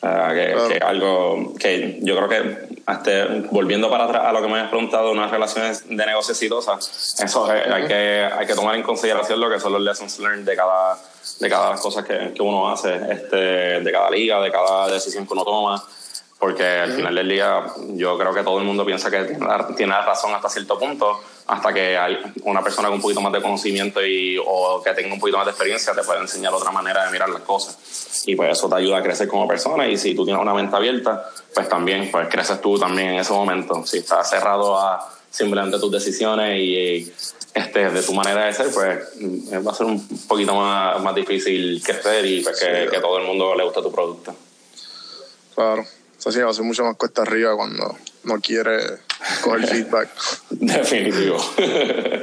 [0.00, 4.68] Que, algo que yo creo que hasta, volviendo para atrás a lo que me habías
[4.68, 9.50] preguntado, unas relaciones de negocio exitosas, eso hay, que, hay que tomar en consideración lo
[9.50, 10.96] que son los lessons learned de cada,
[11.40, 13.36] de cada las cosas que, que uno hace, este,
[13.80, 15.82] de cada liga, de cada decisión que uno toma
[16.38, 19.92] porque al final del día yo creo que todo el mundo piensa que tiene, tiene
[20.02, 21.96] razón hasta cierto punto, hasta que
[22.42, 25.46] una persona con un poquito más de conocimiento y, o que tenga un poquito más
[25.46, 27.78] de experiencia te puede enseñar otra manera de mirar las cosas.
[28.26, 30.74] Y pues eso te ayuda a crecer como persona y si tú tienes una mente
[30.74, 33.86] abierta, pues también pues creces tú también en ese momento.
[33.86, 37.12] Si estás cerrado a simplemente tus decisiones y
[37.54, 38.98] este, de tu manera de ser, pues
[39.64, 43.24] va a ser un poquito más, más difícil crecer y pues, que, que todo el
[43.24, 44.34] mundo le guste tu producto.
[45.54, 45.84] Claro.
[46.18, 48.40] Eso sí, va a ser mucho más cuesta arriba cuando no
[49.18, 50.08] quiere coger feedback.
[50.50, 51.38] Definitivo.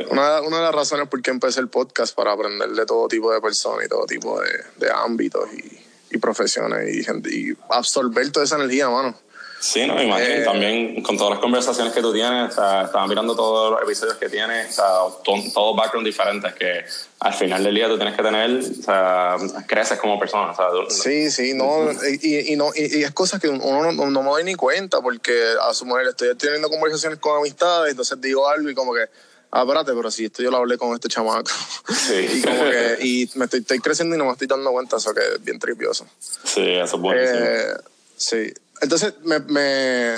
[0.10, 3.32] una, una, de las razones por qué empecé el podcast para aprender de todo tipo
[3.32, 8.46] de personas y todo tipo de, de ámbitos y, y profesiones y, y absorber toda
[8.46, 9.18] esa energía, mano.
[9.64, 10.30] Sí, no, imagino.
[10.30, 13.82] Eh, también con todas las conversaciones que tú tienes, o sea, estaba mirando todos los
[13.82, 16.84] episodios que tienes, o sea, todos backgrounds diferentes que
[17.22, 20.52] al final del día tú tienes que tener, o sea, creces como persona.
[20.52, 21.90] O sea, sí, sí, no,
[22.22, 25.54] y, y, no, y, es cosas que uno no, no, me doy ni cuenta porque
[25.62, 29.06] a su mujer estoy teniendo conversaciones con amistades, entonces digo algo y como que,
[29.52, 31.50] ah, espérate, pero si esto yo lo hablé con este chamaco.
[31.88, 32.28] Sí.
[32.34, 35.14] y como que, y me estoy, estoy creciendo y no me estoy dando cuenta, eso
[35.14, 36.06] que es bien tripioso.
[36.20, 37.40] Sí, eso es buenísimo.
[37.40, 37.74] Eh,
[38.18, 38.54] sí.
[38.84, 40.18] Entonces, me, me,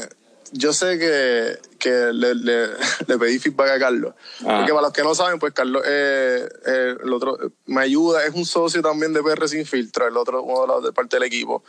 [0.52, 2.68] yo sé que, que le, le,
[3.08, 4.14] le, pedí feedback a Carlos.
[4.42, 4.58] Ah.
[4.58, 8.34] Porque para los que no saben, pues Carlos eh, eh, el otro, me ayuda, es
[8.34, 11.64] un socio también de PR Sin Filtro, el otro uno de, parte del equipo.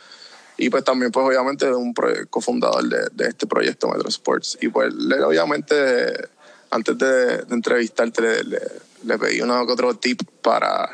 [0.57, 1.93] Y pues también, pues obviamente, es un
[2.31, 4.57] cofundador de, de, este proyecto Metro Sports.
[4.59, 6.29] Y pues, le, obviamente,
[6.71, 8.59] antes de, de entrevistarte, le,
[9.03, 10.89] le, pedí uno que otro tip para,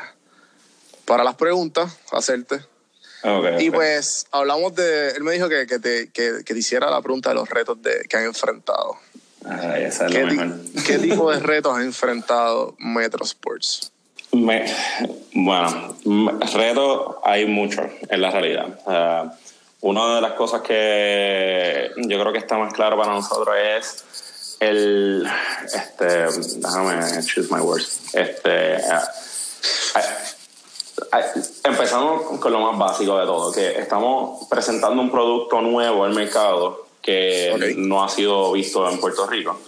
[1.06, 2.73] para las preguntas, hacerte
[3.58, 7.00] y pues hablamos de, él me dijo que, que, te, que, que te hiciera la
[7.00, 8.96] pregunta de los retos de, que han enfrentado.
[9.76, 10.54] Esa es ¿Qué, mejor.
[10.86, 13.92] ¿Qué tipo de retos ha enfrentado Metro Sports?
[14.32, 14.64] Me,
[15.32, 15.96] bueno,
[16.54, 18.78] retos hay muchos en la realidad.
[19.80, 25.26] una de las cosas que yo creo que está más claro para nosotros es el,
[25.64, 26.26] este,
[26.58, 28.76] déjame choose my words, este,
[31.64, 36.86] Empezamos con lo más básico de todo, que estamos presentando un producto nuevo al mercado
[37.00, 39.58] que no ha sido visto en Puerto Rico.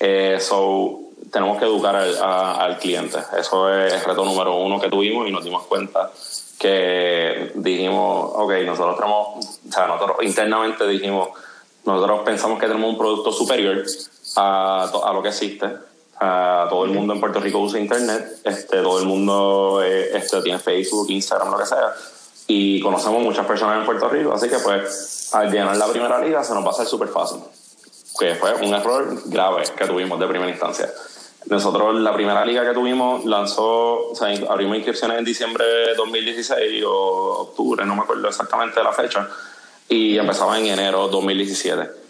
[0.00, 3.18] Eh, so, tenemos que educar al, cliente.
[3.38, 6.10] Eso es el reto número uno que tuvimos y nos dimos cuenta
[6.58, 9.26] que dijimos, ok, nosotros tenemos,
[9.68, 11.30] o sea, nosotros internamente dijimos,
[11.84, 13.84] nosotros pensamos que tenemos un producto superior
[14.36, 15.66] a, a lo que existe
[16.18, 20.58] todo el mundo en Puerto Rico usa internet, este, todo el mundo eh, este, tiene
[20.58, 21.94] Facebook, Instagram, lo que sea,
[22.46, 26.44] y conocemos muchas personas en Puerto Rico, así que pues al llenar la primera liga
[26.44, 27.40] se nos va a hacer súper fácil.
[28.18, 30.88] que fue un error grave que tuvimos de primera instancia.
[31.46, 36.84] Nosotros, la primera liga que tuvimos, lanzó, o sea, abrimos inscripciones en diciembre de 2016
[36.86, 39.28] o octubre, no me acuerdo exactamente la fecha,
[39.88, 42.03] y empezaba en enero de 2017.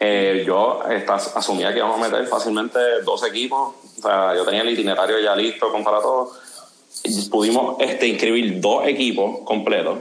[0.00, 0.80] Eh, yo
[1.34, 5.34] asumía que íbamos a meter fácilmente dos equipos, o sea, yo tenía el itinerario ya
[5.34, 6.32] listo para todo.
[7.30, 9.98] Pudimos este, inscribir dos equipos completos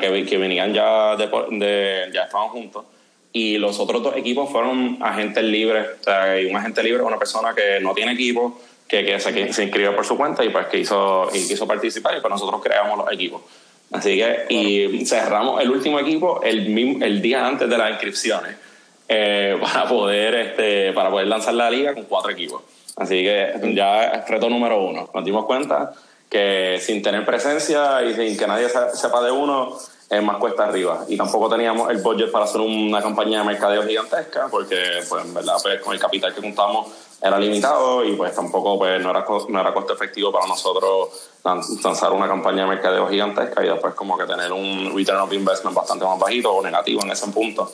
[0.00, 2.84] que, que venían ya, de, ya estaban juntos
[3.32, 5.86] y los otros dos equipos fueron agentes libres.
[6.00, 9.52] O sea, un agente libre es una persona que no tiene equipo, que, que, se,
[9.52, 12.62] se, inscribió por su cuenta y pues que hizo, y quiso participar y pues nosotros
[12.62, 13.42] creamos los equipos.
[13.90, 18.56] Así que, y cerramos el último equipo el, el día antes de las inscripciones
[19.08, 22.62] eh, para, poder, este, para poder lanzar la liga con cuatro equipos.
[22.96, 25.08] Así que ya es reto número uno.
[25.14, 25.92] Nos dimos cuenta
[26.28, 29.78] que sin tener presencia y sin que nadie sepa de uno,
[30.10, 31.04] es más cuesta arriba.
[31.08, 34.76] Y tampoco teníamos el budget para hacer una campaña de mercadeo gigantesca, porque
[35.08, 36.88] pues, en verdad pues, con el capital que contamos
[37.20, 41.08] era limitado y pues tampoco pues, no, era, no era costo efectivo para nosotros
[41.44, 45.76] lanzar una campaña de mercadeo gigantesca y después como que tener un return of investment
[45.76, 47.70] bastante más bajito o negativo en ese punto.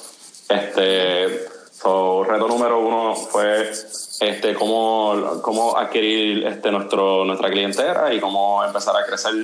[0.49, 3.71] Este, so, reto número uno fue
[4.21, 9.35] este, cómo, cómo adquirir este, nuestro, nuestra clientela y cómo empezar a crecer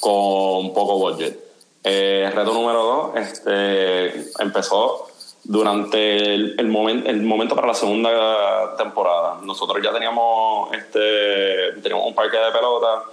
[0.00, 1.38] con poco budget.
[1.84, 5.06] Eh, reto número dos este, empezó
[5.44, 9.38] durante el, momento para la segunda temporada.
[9.42, 13.04] Nosotros ya teníamos, este, teníamos un parque de pelota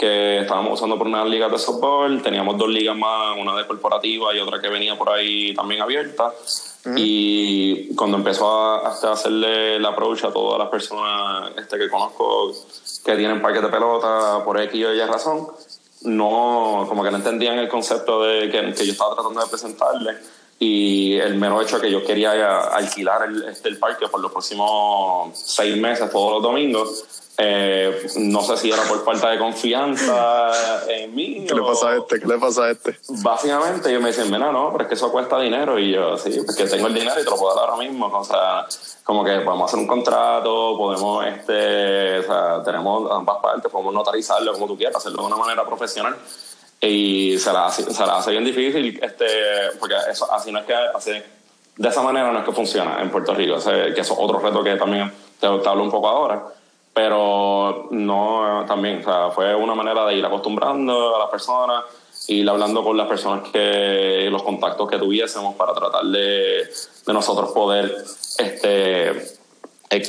[0.00, 4.34] que estábamos usando por una liga de softball, teníamos dos ligas más, una de corporativa
[4.34, 6.32] y otra que venía por ahí también abierta.
[6.96, 12.50] Y cuando empezó a, a, hacerle el approach a todas las personas este, que conozco
[13.04, 15.48] que tienen parques de pelota por X o Y razón,
[16.04, 20.16] no, como que no entendían el concepto de que, que yo estaba tratando de presentarle
[20.58, 24.32] y el mero hecho de que yo quería alquilar el, este, el parque por los
[24.32, 27.04] próximos seis meses, todos los domingos,
[27.42, 30.52] eh, no sé si era por falta de confianza
[30.88, 31.44] en mí.
[31.48, 32.20] ¿Qué le pasa a este?
[32.20, 32.98] ¿Qué le pasa a este?
[33.22, 35.78] Básicamente ellos me dicen, mira, no, pero es que eso cuesta dinero.
[35.78, 38.06] Y yo, sí, porque tengo el dinero y te lo puedo dar ahora mismo.
[38.06, 38.66] O sea,
[39.04, 44.52] como que podemos hacer un contrato, podemos, este, o sea, tenemos ambas partes, podemos notarizarlo
[44.52, 46.16] como tú quieras, hacerlo de una manera profesional.
[46.78, 49.24] Y se la, se la hace bien difícil, este,
[49.78, 51.12] porque eso, así no es que, así,
[51.76, 54.62] de esa manera no es que funciona en Puerto Rico, que eso es otro reto
[54.62, 56.59] que también te, te hablo un poco ahora
[57.02, 61.84] pero no también, o sea, fue una manera de ir acostumbrando a las personas,
[62.28, 66.68] ir hablando con las personas que, los contactos que tuviésemos para tratar de,
[67.06, 68.04] de nosotros poder,
[68.36, 69.32] este,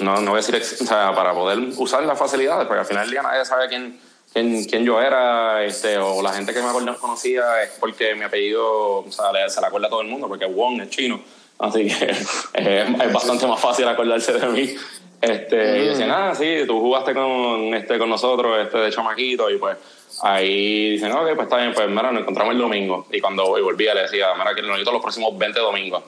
[0.02, 3.22] no, no voy a decir, para poder usar las facilidades, porque al final del día
[3.22, 3.98] nadie sabe quién,
[4.34, 8.98] quién, quién yo era, este, o la gente que me conocía es porque mi apellido,
[8.98, 11.22] o se le acuerda a todo el mundo, porque Wong es chino.
[11.58, 12.10] Así que
[12.54, 14.76] es bastante más fácil acordarse de mí
[15.22, 19.58] este, Y decían, ah, sí, tú jugaste con, este, con nosotros este, de chamaquito y
[19.58, 19.78] pues
[20.24, 23.06] ahí dicen, ok, pues está bien, pues mira, nos encontramos el domingo.
[23.12, 26.04] Y cuando voy, volvía le decía, mira, que necesito los próximos 20 domingos.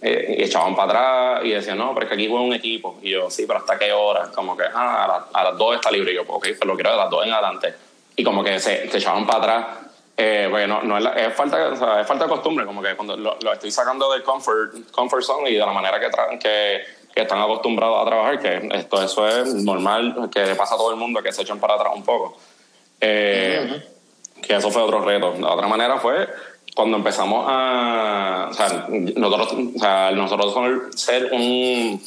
[0.00, 2.98] Eh, y echaban para atrás y decían, no, pero es que aquí juega un equipo.
[3.02, 4.30] Y yo, sí, pero ¿hasta qué hora?
[4.34, 6.12] Como que, ah, a, las 2 está libre.
[6.12, 7.74] Y yo, ok, pues lo quiero de las 2 en adelante.
[8.16, 9.66] Y como que se, se echaban para atrás.
[10.20, 13.16] Eh, bueno, no es, es, falta, o sea, es falta de costumbre, como que cuando
[13.16, 16.08] lo, lo, estoy sacando del comfort, comfort zone y de la manera que,
[16.40, 16.82] que
[17.18, 20.92] que están acostumbrados a trabajar, que esto eso es normal, que le pasa a todo
[20.92, 22.36] el mundo que se echen para atrás un poco.
[23.00, 23.82] Eh,
[24.40, 25.34] que eso fue otro reto.
[25.40, 26.28] La otra manera fue
[26.76, 28.46] cuando empezamos a.
[28.52, 32.00] O sea, nosotros, o sea, nosotros ser un,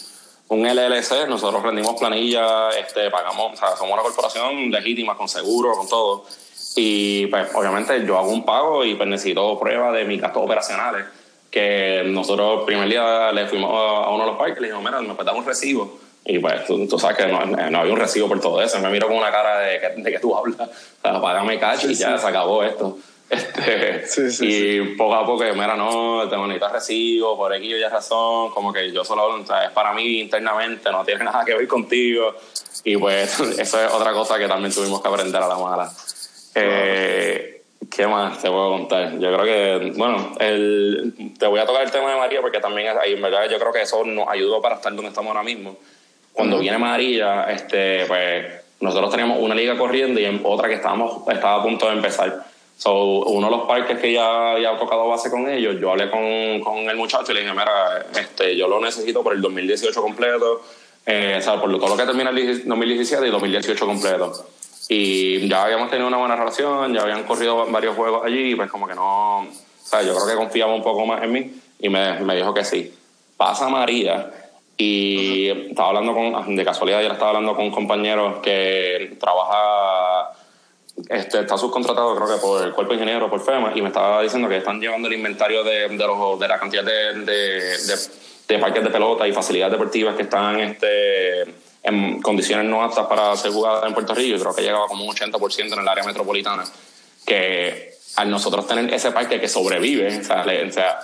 [0.47, 5.73] un LLC, nosotros rendimos planilla, este, pagamos, o sea, somos una corporación legítima, con seguro,
[5.73, 6.23] con todo.
[6.77, 11.03] Y pues, obviamente, yo hago un pago y pues necesito pruebas de mis gastos operacionales
[11.51, 14.83] que nosotros el primer día le fuimos a uno de los parques y le dijimos,
[14.83, 15.99] mira, me puedes un recibo.
[16.23, 18.79] Y pues tú, sabes que no, no, había un recibo por todo eso.
[18.79, 20.59] Me miro con una cara de que, de que tú hablas.
[20.59, 22.97] O sea, págame cash y ya se acabó esto.
[23.31, 24.03] Este,
[24.41, 28.91] y poco a poco, mira, no, tengo necesitas recibo, por aquí ya razón, como que
[28.91, 32.35] yo solo, o sea, es para mí internamente, no tiene nada que ver contigo.
[32.83, 35.89] Y pues eso es otra cosa que también tuvimos que aprender a la mala.
[36.55, 37.60] Eh,
[37.93, 39.19] ¿Qué más te puedo contar?
[39.19, 42.95] Yo creo que, bueno, el, te voy a tocar el tema de María porque también
[42.97, 45.75] ahí, en verdad, yo creo que eso nos ayudó para estar donde estamos ahora mismo.
[46.31, 48.45] Cuando viene María, este, pues
[48.79, 52.45] nosotros teníamos una liga corriendo y otra que estábamos, estaba a punto de empezar.
[52.77, 56.61] So, uno de los parques que ya había tocado base con ellos, yo hablé con,
[56.61, 60.61] con, el muchacho y le dije, mira, este, yo lo necesito por el 2018 completo,
[61.05, 64.45] eh, o sea, por todo lo que termina el 2017 y 2018 completo.
[64.93, 68.85] Y ya habíamos tenido una buena relación, ya habían corrido varios juegos allí, pues como
[68.85, 69.47] que no, o
[69.81, 72.65] sea, yo creo que confiaba un poco más en mí y me, me dijo que
[72.65, 72.93] sí.
[73.37, 74.29] Pasa María
[74.75, 80.33] Y estaba hablando con, de casualidad, ya estaba hablando con un compañero que trabaja,
[81.07, 84.49] este, está subcontratado creo que por el cuerpo ingeniero, por FEMA, y me estaba diciendo
[84.49, 87.77] que están llevando el inventario de, de, los, de la cantidad de, de,
[88.45, 93.35] de, parques de pelota y facilidades deportivas que están este, en condiciones no aptas para
[93.35, 96.03] ser jugadas en Puerto Rico, y creo que llegaba como un 80% en el área
[96.03, 96.63] metropolitana,
[97.25, 100.99] que al nosotros tener ese parque que sobrevive, o sea, o sea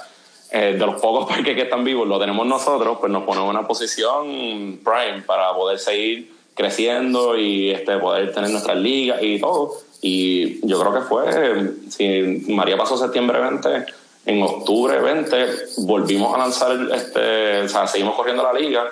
[0.51, 3.57] eh, de los pocos parques que están vivos lo tenemos nosotros, pues nos ponemos en
[3.57, 9.73] una posición prime para poder seguir creciendo y este, poder tener nuestras ligas y todo.
[10.01, 13.85] Y yo creo que fue, si María pasó septiembre 20,
[14.25, 15.45] en octubre 20
[15.79, 18.85] volvimos a lanzar, este, o sea, seguimos corriendo la liga.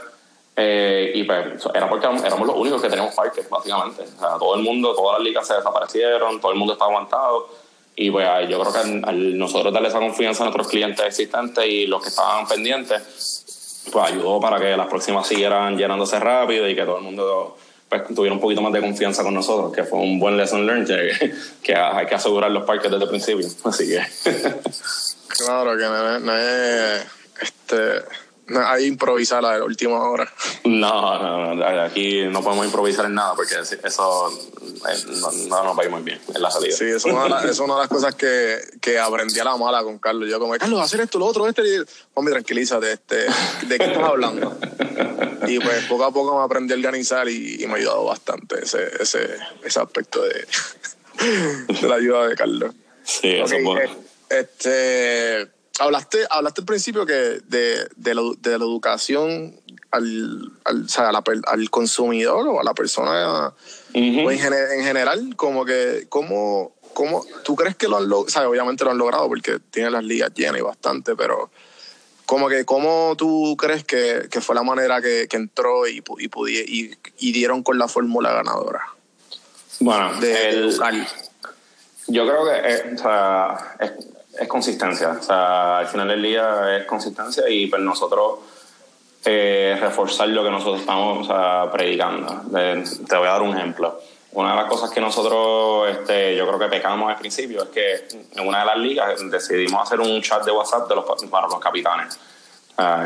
[0.57, 4.03] Eh, y pues era porque éramos los únicos que teníamos parques, básicamente.
[4.03, 7.47] O sea, todo el mundo, todas las ligas se desaparecieron, todo el mundo está aguantado
[7.95, 11.87] y pues yo creo que al, nosotros darle esa confianza a nuestros clientes existentes y
[11.87, 16.83] los que estaban pendientes, pues ayudó para que las próximas siguieran llenándose rápido y que
[16.83, 20.19] todo el mundo pues, tuviera un poquito más de confianza con nosotros, que fue un
[20.19, 21.33] buen lesson learned, que,
[21.63, 23.47] que hay que asegurar los parques desde el principio.
[23.63, 24.01] Así que.
[25.27, 27.05] claro, que no, no es.
[27.41, 30.31] Este hay improvisar a la última hora.
[30.63, 34.97] No, no, no, aquí no podemos improvisar en nada porque eso eh,
[35.47, 36.75] no, nos va a ir muy bien en la salida.
[36.75, 40.29] Sí, eso es una, de las cosas que, que, aprendí a la mala con Carlos.
[40.29, 41.61] Yo como, Carlos, hacer esto, lo otro, este.
[42.13, 43.25] Hombre, tranquilízate, este,
[43.67, 44.57] ¿de qué estás hablando?
[45.47, 48.89] y pues poco a poco me aprendí a organizar y, me ha ayudado bastante ese,
[48.99, 50.47] ese, ese aspecto de,
[51.81, 52.73] de la ayuda de Carlos.
[53.03, 53.81] Sí, eso es bueno.
[53.81, 59.59] Eh, este hablaste, hablaste al principio que de, de, la, de la educación
[59.91, 63.53] al, al, o sea, al, consumidor o a la persona
[63.93, 68.27] en, en, general, como que, ¿cómo, cómo tú crees que lo han logrado?
[68.27, 71.49] O sea, obviamente lo han logrado porque tienen las ligas llenas y bastante, pero
[72.25, 76.27] como que, ¿cómo tú crees que, que fue la manera que, que entró y, y,
[76.27, 78.81] y, y, dieron con la fórmula ganadora?
[79.79, 80.71] Bueno, de, el,
[82.07, 83.91] yo creo que eh, o sea, es,
[84.39, 85.17] es consistencia.
[85.19, 88.39] O sea, al final del día es consistencia y pues nosotros
[89.23, 91.27] eh, reforzar lo que nosotros estamos
[91.71, 92.41] predicando.
[92.51, 93.99] te voy a dar un ejemplo.
[94.33, 98.07] Una de las cosas que nosotros, este, yo creo que pecamos al principio es que
[98.35, 101.57] en una de las ligas decidimos hacer un chat de WhatsApp de los, para los
[101.57, 102.19] capitanes.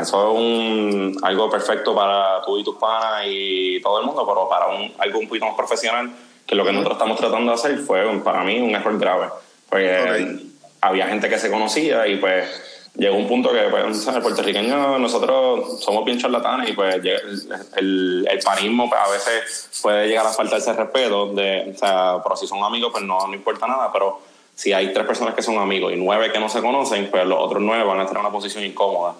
[0.02, 4.66] es un, algo perfecto para tú y tus panas y todo el mundo, pero para
[4.66, 6.10] un, algo un poquito más profesional,
[6.44, 9.28] que lo que nosotros estamos tratando de hacer fue para mí un error grave.
[9.68, 10.49] Porque
[10.80, 12.48] había gente que se conocía y pues
[12.96, 16.96] llegó un punto que pues, el puertorriqueño nosotros somos bien charlatanes y pues
[17.76, 22.36] el, el panismo pues, a veces puede llegar a faltarse respeto de, o sea, pero
[22.36, 24.20] si son amigos pues no, no importa nada, pero
[24.54, 27.38] si hay tres personas que son amigos y nueve que no se conocen, pues los
[27.38, 29.14] otros nueve van a estar en una posición incómoda.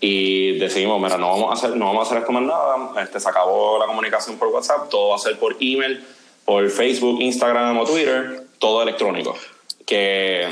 [0.00, 3.18] Y decidimos, mira, no vamos a hacer, no vamos a hacer esto más nada, este,
[3.18, 6.06] se acabó la comunicación por WhatsApp, todo va a ser por email,
[6.44, 9.34] por Facebook, Instagram o Twitter, todo electrónico
[9.88, 10.46] que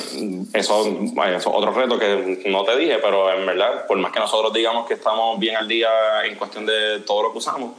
[0.54, 0.88] eso,
[1.26, 4.86] es otro reto que no te dije, pero en verdad, por más que nosotros digamos
[4.86, 7.72] que estamos bien al día en cuestión de todo lo que usamos,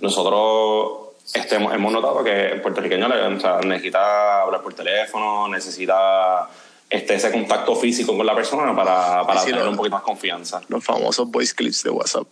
[0.00, 3.06] nosotros estemos, hemos notado que el puertorriqueño
[3.64, 6.50] necesita hablar por teléfono, necesita
[6.90, 10.62] este, ese contacto físico con la persona para, para tener un poquito más confianza.
[10.66, 12.26] Los famosos voice clips de WhatsApp.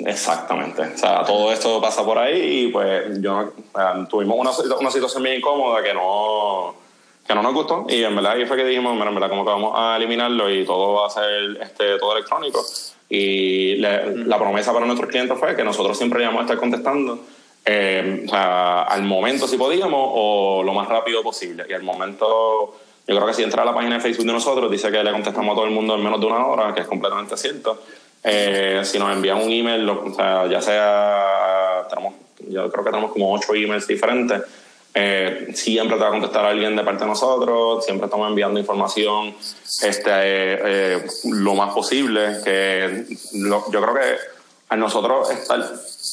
[0.00, 0.82] Exactamente.
[0.82, 3.54] O sea, todo esto pasa por ahí y pues yo,
[4.10, 6.87] tuvimos una, una situación bien incómoda que no
[7.28, 7.86] que no nos gustó.
[7.88, 10.50] Y en verdad ahí fue que dijimos, mira, en verdad como que vamos a eliminarlo
[10.50, 12.64] y todo va a ser este, todo electrónico
[13.10, 17.18] y la promesa para nuestros clientes fue que nosotros siempre íbamos a estar contestando
[17.70, 21.66] eh, o sea, al momento si podíamos o lo más rápido posible.
[21.68, 22.74] Y al momento
[23.06, 25.12] yo creo que si entra a la página de Facebook de nosotros dice que le
[25.12, 27.82] contestamos a todo el mundo en menos de una hora que es completamente cierto.
[28.24, 32.14] Eh, si nos envían un email o sea, ya sea tenemos,
[32.48, 34.42] yo creo que tenemos como ocho emails diferentes
[35.00, 39.32] eh, siempre te va a contestar alguien de parte de nosotros, siempre estamos enviando información
[39.82, 42.38] este, eh, eh, lo más posible.
[42.44, 44.16] Que yo creo que
[44.70, 45.60] a nosotros estar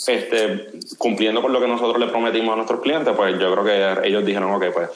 [0.07, 0.69] este,
[0.99, 4.23] cumpliendo con lo que nosotros le prometimos a nuestros clientes, pues yo creo que ellos
[4.23, 4.89] dijeron, ok, pues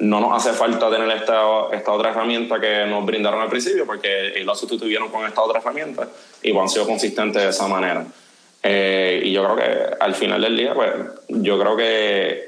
[0.00, 4.30] no nos hace falta tener esta, esta otra herramienta que nos brindaron al principio, porque
[4.34, 6.08] ellos lo sustituyeron con esta otra herramienta
[6.42, 8.04] y pues, han sido consistentes de esa manera.
[8.64, 10.92] y yo creo que al final del día, pues
[11.28, 12.45] yo creo que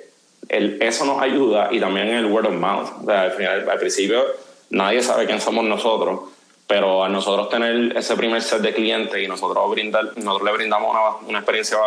[0.49, 3.09] el, eso nos ayuda y también el word of mouth.
[3.09, 4.25] al, final, al principio
[4.71, 6.21] nadie sabe quién somos nosotros,
[6.67, 10.91] pero a nosotros tener ese primer set de clientes y nosotros, brindar, nosotros le brindamos
[10.91, 11.79] una, una, experiencia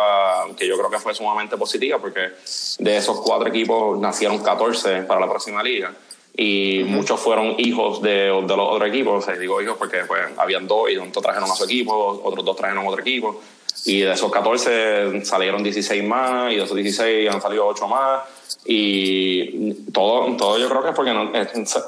[0.56, 2.30] que yo creo que fue sumamente positiva porque
[2.78, 5.92] de esos cuatro equipos nacieron 14 para la próxima liga
[6.34, 9.22] y muchos fueron hijos de, de, los otros equipos.
[9.22, 12.44] O sea, digo hijos porque pues, habían dos y dos trajeron a su equipo, otros
[12.44, 13.40] dos trajeron a otro equipo.
[13.84, 18.22] Y de esos 14 salieron 16 más y de esos 16 han salido 8 más.
[18.64, 21.32] Y todo, todo yo creo que es porque no,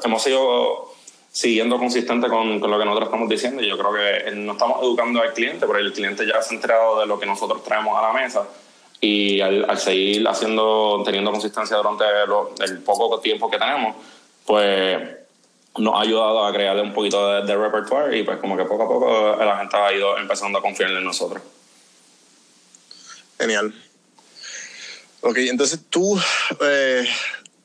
[0.05, 0.93] hemos sido
[1.31, 3.63] siguiendo consistente con, con, lo que nosotros estamos diciendo.
[3.63, 6.57] Y yo creo que no estamos educando al cliente, pero el cliente ya se ha
[6.57, 8.45] enterado de lo que nosotros traemos a la mesa.
[9.01, 12.05] Y al, seguir haciendo, teniendo consistencia durante
[12.65, 13.97] el poco tiempo que tenemos,
[14.47, 15.01] pues
[15.79, 18.89] nos ha ayudado a crearle un poquito de, de, y pues como que poco a
[18.89, 21.43] poco la gente ha ido empezando a confiar en nosotros.
[23.39, 23.75] Genial.
[25.21, 26.21] Ok, entonces tú,
[26.61, 27.09] eh,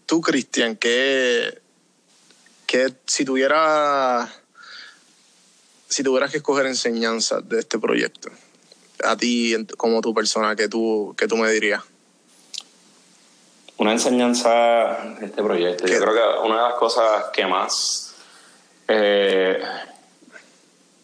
[0.05, 1.61] tú Cristian, que,
[2.65, 4.29] que si tuviera
[5.89, 8.29] si tuvieras que escoger enseñanzas de este proyecto,
[9.03, 11.83] a ti como tu persona, ¿qué tú, qué tú me dirías?
[13.77, 15.87] Una enseñanza de este proyecto.
[15.87, 18.13] Yo creo que una de las cosas que más...
[18.87, 19.61] Eh,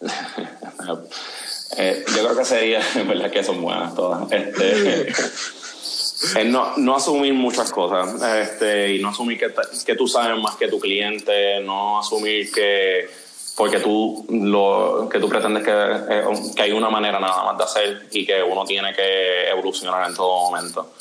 [1.78, 6.96] eh, yo creo que sería, en verdad que son buenas todas, este, es no, no,
[6.96, 9.52] asumir muchas cosas este, y no asumir que,
[9.86, 13.10] que tú sabes más que tu cliente, no asumir que
[13.56, 16.24] porque tú lo que tú pretendes que, eh,
[16.56, 20.16] que hay una manera nada más de hacer y que uno tiene que evolucionar en
[20.16, 20.92] todo momento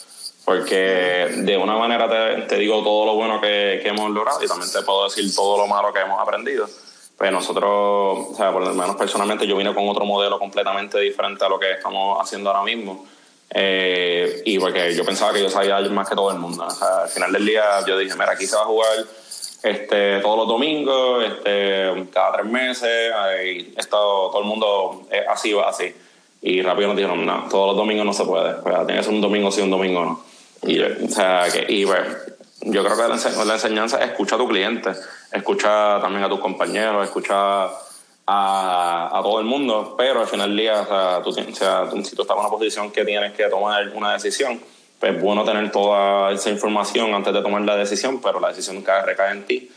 [0.44, 4.46] porque de una manera te, te digo todo lo bueno que, que, hemos logrado y
[4.46, 6.68] también te puedo decir todo lo malo que hemos aprendido.
[7.16, 11.44] Pues nosotros, o sea, por lo menos personalmente, yo vine con otro modelo completamente diferente
[11.44, 13.06] a lo que estamos haciendo ahora mismo.
[13.50, 16.64] Eh, y porque yo pensaba que yo sabía más que todo el mundo.
[16.66, 18.90] O sea, al final del día yo dije, mira, aquí se va a jugar
[19.62, 23.12] este, todos los domingos, este, cada tres meses,
[23.46, 25.94] y esto, todo el mundo así va así.
[26.46, 28.54] Y rápido nos dijeron, no, todos los domingos no se puede.
[28.56, 30.24] Pues, tiene que ser un domingo sí, un domingo no.
[30.62, 32.00] Y, o sea, que, y pues,
[32.64, 34.90] yo creo que la, enseñanza es escuchar a tu cliente,
[35.32, 37.70] escucha también a tus compañeros, escucha a,
[38.26, 42.16] a, todo el mundo, pero al final del día, o sea, tú, o sea, si
[42.16, 44.60] tú estás en una posición que tienes que tomar una decisión,
[44.98, 48.80] pues es bueno tener toda esa información antes de tomar la decisión, pero la decisión
[48.82, 49.70] cae, recae en ti.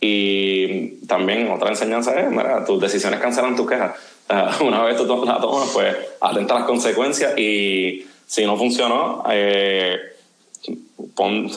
[0.00, 3.96] Y también otra enseñanza es, mira, tus decisiones cancelan tus quejas.
[4.60, 10.13] Una vez tú la tomas, pues atenta a las consecuencias y si no funcionó, eh,
[11.14, 11.50] pon,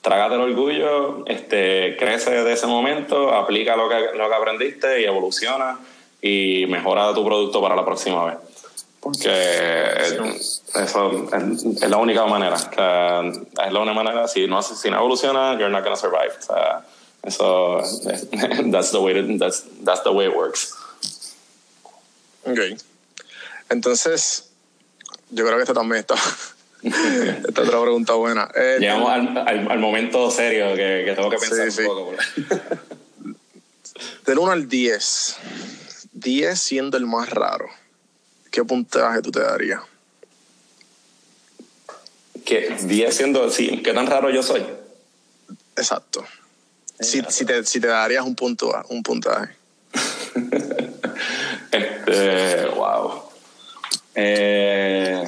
[0.00, 5.04] trágate el orgullo, este, crece de ese momento, aplica lo que, lo que aprendiste y
[5.04, 5.78] evoluciona
[6.20, 8.38] y mejora tu producto para la próxima vez.
[9.00, 9.28] Porque
[10.76, 12.54] eso es, la única manera.
[12.54, 14.28] es la única manera.
[14.28, 16.32] Si no, si no evoluciona, you're not going to survive.
[17.24, 17.80] eso,
[18.70, 20.74] that's the, way that's, that's the way it works.
[22.44, 22.78] Ok.
[23.70, 24.50] Entonces,
[25.30, 26.14] yo creo que esto también está
[27.46, 28.50] esta otra pregunta buena.
[28.54, 32.14] Eh, Llegamos al, al, momento serio que, que tengo que pensar un poco.
[34.26, 35.36] Del 1 al 10,
[36.12, 37.68] 10 siendo el más raro,
[38.50, 39.80] ¿qué puntaje tú te darías?
[42.44, 42.76] ¿Qué?
[42.82, 44.64] 10 siendo, sí, ¿qué tan raro yo soy?
[45.76, 46.24] Exacto.
[46.98, 49.54] Si, si, te, si te darías un, punto, un puntaje.
[51.70, 53.22] este, wow.
[54.14, 55.24] Eh,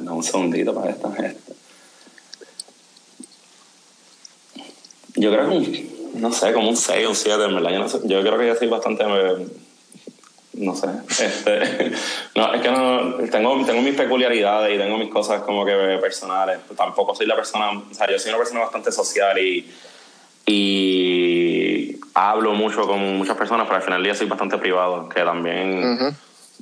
[0.00, 1.52] Un segundito para esta gente.
[5.16, 7.70] Yo creo que no sé, como un 6 o un 7, en verdad.
[7.70, 9.04] Yo, no sé, yo creo que yo soy bastante.
[10.54, 10.88] No sé.
[11.08, 11.92] Este,
[12.34, 16.58] no, es que no, tengo, tengo mis peculiaridades y tengo mis cosas como que personales.
[16.76, 17.70] Tampoco soy la persona.
[17.70, 19.68] O sea, yo soy una persona bastante social y.
[20.50, 25.20] Y hablo mucho con muchas personas, pero al final del día soy bastante privado, que
[25.20, 26.16] también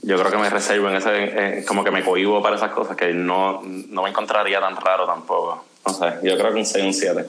[0.06, 1.10] yo creo que me reservo en ese,
[1.58, 5.04] eh, como que me cohibo para esas cosas que no, no me encontraría tan raro
[5.04, 5.64] tampoco.
[5.84, 7.26] No sé, yo creo que un 6, un 7.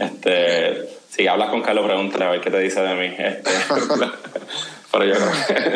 [0.00, 3.14] Este, si hablas con Carlos, pregúntale a ver qué te dice de mí.
[3.16, 3.50] Este,
[4.90, 5.14] pero yo,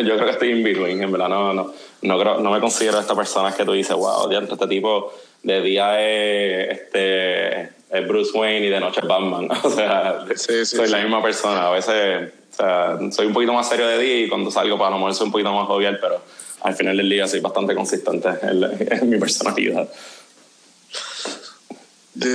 [0.03, 1.29] yo creo que estoy in between, en verdad.
[1.29, 1.73] No, no,
[2.03, 5.13] no, creo, no me considero esta persona que tú dices, wow, este tipo
[5.45, 9.49] de día es, este, es Bruce Wayne y de noche es Batman.
[9.63, 11.69] O sea, soy la misma persona.
[11.69, 14.97] A veces sea, soy un poquito más serio de día y cuando salgo para lo
[14.97, 16.23] mejor soy un poquito más jovial, pero
[16.63, 19.89] al final del día soy bastante consistente en, mi personalidad.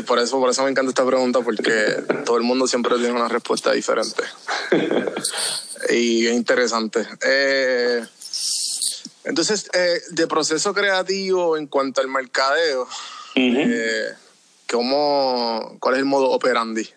[0.07, 1.71] por eso, por eso me encanta esta pregunta, porque
[2.25, 4.23] todo el mundo siempre tiene una respuesta diferente.
[5.89, 7.07] y es interesante.
[7.25, 8.03] Eh,
[9.25, 12.87] entonces, eh, de proceso creativo en cuanto al mercadeo,
[13.35, 14.09] eh,
[14.69, 16.87] ¿cómo, ¿cuál es el modo operandi?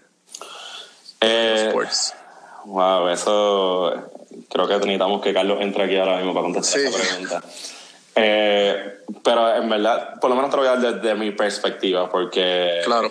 [1.20, 1.72] Eh,
[2.68, 3.92] Wow, eso
[4.50, 7.42] creo que necesitamos que Carlos entre aquí ahora mismo para contestar esa pregunta.
[8.14, 12.10] Eh, pero en verdad, por lo menos te lo voy a dar desde mi perspectiva,
[12.10, 12.82] porque.
[12.84, 13.10] Claro.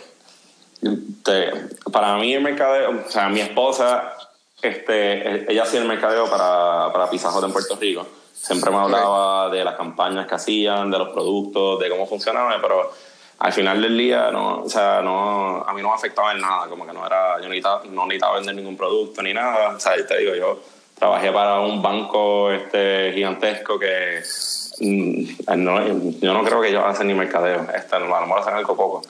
[1.92, 4.14] para mí, el mercadeo, o sea, mi esposa
[4.62, 8.06] este, ella hacía el mercadeo para, para Pizza Hut en Puerto Rico.
[8.34, 12.92] Siempre me hablaba de las campañas que hacían, de los productos, de cómo funcionaban, pero
[13.40, 16.68] al final del día, no, o sea, no, a mí no me afectaba en nada,
[16.68, 19.76] como que no era, yo necesitaba, no necesitaba vender ningún producto ni nada.
[19.76, 20.60] O sea, te digo, yo
[20.98, 24.22] trabajé para un banco este, gigantesco que
[24.80, 28.76] mm, yo no creo que ellos hacen ni mercadeo, este, a lo mejor hacen algo
[28.76, 29.02] poco,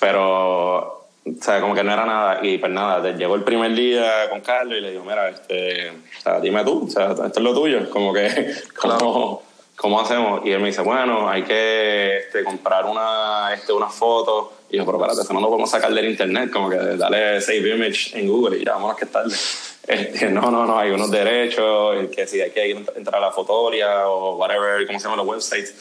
[0.00, 0.96] pero
[1.26, 2.38] o sea, como que no era nada.
[2.42, 6.22] Y pues nada, llegó el primer día con Carlos y le digo, mira, este, o
[6.22, 9.42] sea, dime tú, o sea, esto es lo tuyo, como que, ¿cómo,
[9.76, 10.40] ¿cómo hacemos?
[10.44, 14.52] Y él me dice, bueno, hay que este, comprar una, este, una foto.
[14.70, 17.74] Y yo, pero espérate, eso no lo podemos sacar del internet, como que dale save
[17.74, 19.34] image en Google y ya, vámonos que tarde.
[19.86, 24.08] Este, no, no, no, hay unos derechos, que si hay que entrar a la fotoria
[24.08, 25.76] o whatever, ¿cómo se llaman los websites?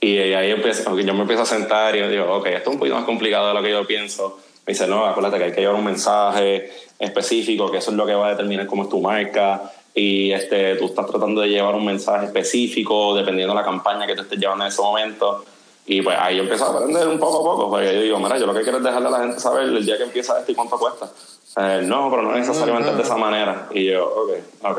[0.00, 2.78] Y ahí empiezo, yo me empiezo a sentar y yo digo, ok, esto es un
[2.78, 5.60] poquito más complicado de lo que yo pienso me dice, no, acuérdate que hay que
[5.62, 9.00] llevar un mensaje específico, que eso es lo que va a determinar cómo es tu
[9.00, 9.72] marca.
[9.94, 14.14] Y este, tú estás tratando de llevar un mensaje específico dependiendo de la campaña que
[14.14, 15.44] tú estés llevando en ese momento.
[15.86, 18.38] Y pues ahí yo empiezo a aprender un poco a poco, porque yo digo, mira,
[18.38, 20.52] yo lo que quiero es dejarle a la gente saber el día que empieza esto
[20.52, 21.10] y cuánto cuesta.
[21.56, 23.68] Eh, no, pero no necesariamente de esa manera.
[23.72, 24.30] Y yo, ok,
[24.70, 24.78] ok,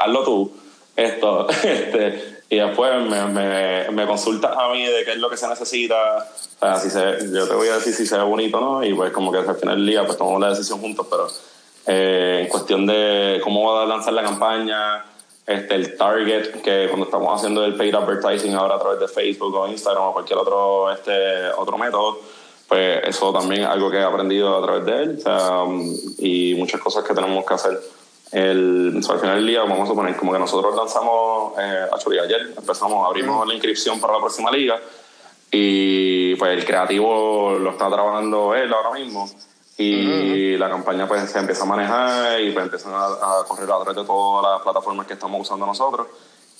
[0.00, 0.52] hazlo tú.
[0.94, 5.36] Esto, este, y después me, me, me consultas a mí de qué es lo que
[5.36, 5.96] se necesita.
[6.56, 8.84] O sea, si se, yo te voy a decir si se ve bonito o no,
[8.84, 11.28] y pues como que al final del día pues tomamos la decisión juntos, pero
[11.86, 15.04] eh, en cuestión de cómo va a lanzar la campaña,
[15.46, 19.54] este, el target, que cuando estamos haciendo el paid advertising ahora a través de Facebook
[19.54, 22.20] o Instagram o cualquier otro, este, otro método,
[22.68, 25.64] pues eso también es algo que he aprendido a través de él o sea,
[26.18, 27.80] y muchas cosas que tenemos que hacer.
[28.30, 31.86] El, al final del día, vamos a suponer, como que nosotros lanzamos, eh,
[32.22, 34.80] ayer empezamos, abrimos la inscripción para la próxima liga
[35.50, 39.28] y pues el creativo lo está trabajando él ahora mismo
[39.82, 43.96] y la campaña pues se empieza a manejar y pues empiezan a, correr a través
[43.96, 46.06] de todas las plataformas que estamos usando nosotros.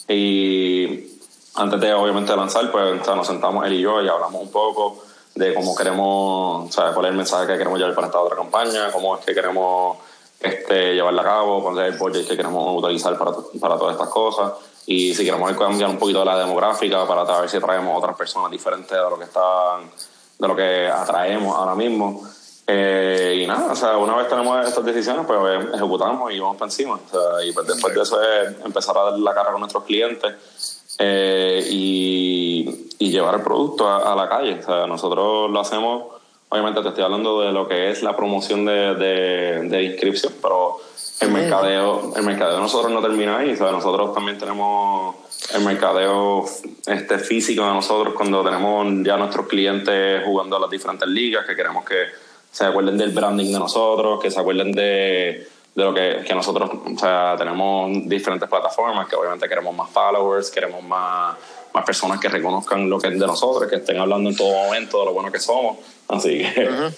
[0.08, 1.18] Y
[1.54, 5.02] antes de obviamente lanzar pues nos sentamos él y yo y hablamos un poco
[5.34, 8.36] de cómo queremos, o sea, cuál es el mensaje que queremos llevar para esta otra
[8.36, 9.98] campaña, cómo es que queremos
[10.40, 14.08] este, llevarla a cabo, cuál es el budget que queremos utilizar para, para todas estas
[14.08, 14.52] cosas.
[14.84, 18.90] Y si queremos cambiar un poquito la demográfica para ver si traemos otras personas diferentes
[18.90, 19.90] de lo que están
[20.38, 22.22] de lo que atraemos ahora mismo
[22.66, 25.38] eh, y nada, o sea, una vez tenemos estas decisiones, pues
[25.74, 26.94] ejecutamos y vamos para encima.
[26.94, 29.84] O sea, y pues después de eso es empezar a dar la cara con nuestros
[29.84, 34.60] clientes eh, y, y, llevar el producto a, a, la calle.
[34.60, 38.66] O sea, nosotros lo hacemos Obviamente te estoy hablando de lo que es la promoción
[38.66, 40.76] de, de, inscripción, pero
[41.20, 43.56] el mercadeo, el mercadeo de nosotros no termina ahí.
[43.58, 45.16] O nosotros también tenemos
[45.54, 46.44] el mercadeo
[46.86, 51.56] este, físico de nosotros cuando tenemos ya nuestros clientes jugando a las diferentes ligas, que
[51.56, 52.04] queremos que
[52.52, 56.70] se acuerden del branding de nosotros, que se acuerden de, de lo que, que, nosotros,
[56.70, 61.36] o sea, tenemos diferentes plataformas, que obviamente queremos más followers, queremos más,
[61.72, 65.00] más personas que reconozcan lo que es de nosotros, que estén hablando en todo momento
[65.00, 65.78] de lo bueno que somos.
[66.08, 66.48] Así que.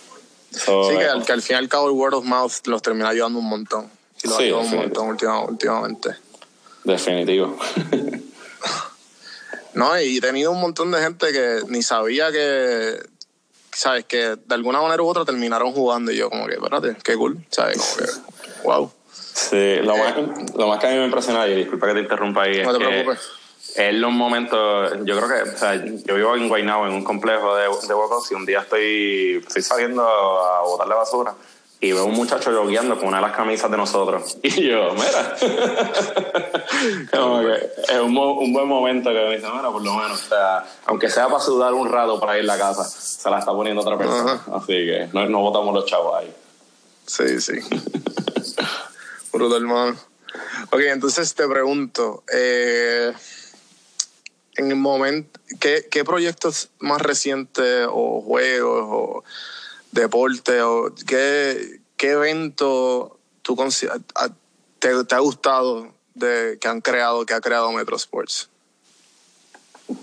[0.50, 3.10] sí, que al, que al, fin y al cabo el word of mouth los termina
[3.10, 3.88] ayudando un montón.
[4.22, 5.16] Y los sí, ayuda un montón
[5.48, 6.10] últimamente.
[6.82, 7.56] Definitivo.
[9.74, 12.98] no, y he tenido un montón de gente que ni sabía que.
[13.74, 14.04] ¿Sabes?
[14.04, 17.38] Que de alguna manera u otra terminaron jugando y yo, como que, espérate, qué cool.
[17.50, 17.78] ¿Sabes?
[17.78, 18.92] Como que, wow.
[19.12, 20.14] Sí, lo, más,
[20.56, 22.62] lo más que a mí me impresiona, y disculpa que te interrumpa ahí.
[22.62, 23.18] No te preocupes
[23.76, 27.56] es los momentos, yo creo que, o sea, yo vivo en Guaynabo, en un complejo
[27.56, 27.94] de, de
[28.30, 31.34] y un día estoy, estoy saliendo a botarle basura
[31.84, 34.38] y veo un muchacho yogueando con una de las camisas de nosotros.
[34.42, 35.36] Y yo, mira,
[37.12, 40.28] como que es un, un, buen momento que me dice, mira, por lo menos, o
[40.28, 43.52] sea, aunque sea para sudar un rato para ir a la casa, se la está
[43.52, 44.42] poniendo otra persona.
[44.54, 46.34] Así que no, no botamos los chavos ahí.
[47.06, 47.60] Sí, sí.
[49.32, 49.96] Brutal, hermano.
[50.70, 53.12] Ok, entonces te pregunto, eh,
[54.56, 59.24] en el momento, ¿qué, ¿qué, proyectos más recientes o juegos o
[59.94, 63.56] deporte o qué, qué evento tú
[64.78, 68.50] te, te, ha gustado de que han creado, que ha creado Metro Sports?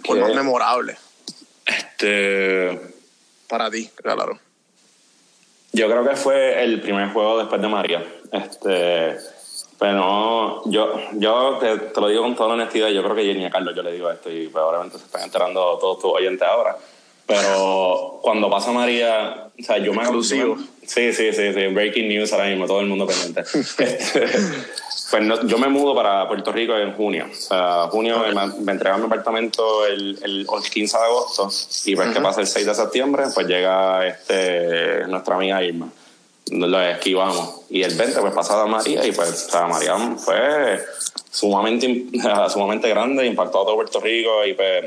[0.05, 0.97] ¿Cuál más memorable?
[1.65, 2.79] Este.
[3.47, 4.39] Para ti, claro.
[5.73, 8.05] Yo creo que fue el primer juego después de María.
[8.31, 9.17] Este
[9.81, 13.75] pero yo, yo te, lo digo con toda honestidad, yo creo que ni a Carlos
[13.75, 16.77] yo le digo esto y probablemente se están enterando todos tus oyentes ahora.
[17.25, 20.01] Pero cuando pasa María, o sea, yo me...
[20.01, 20.57] Exclusivo.
[20.85, 23.43] Sí, sí, sí, sí, breaking news ahora mismo, todo el mundo pendiente.
[23.77, 24.27] Este,
[25.11, 27.27] pues yo me mudo para Puerto Rico en junio.
[27.29, 28.23] O sea, junio
[28.59, 31.49] me, entregan mi apartamento el, el, 15 de agosto
[31.85, 35.89] y pues que pasa el 6 de septiembre, pues llega este, nuestra amiga Irma.
[36.49, 37.61] lo esquivamos.
[37.69, 40.81] Y el 20 pues pasaba María y pues o sea, María fue
[41.29, 42.05] sumamente,
[42.49, 44.85] sumamente grande, impactó a todo Puerto Rico y pues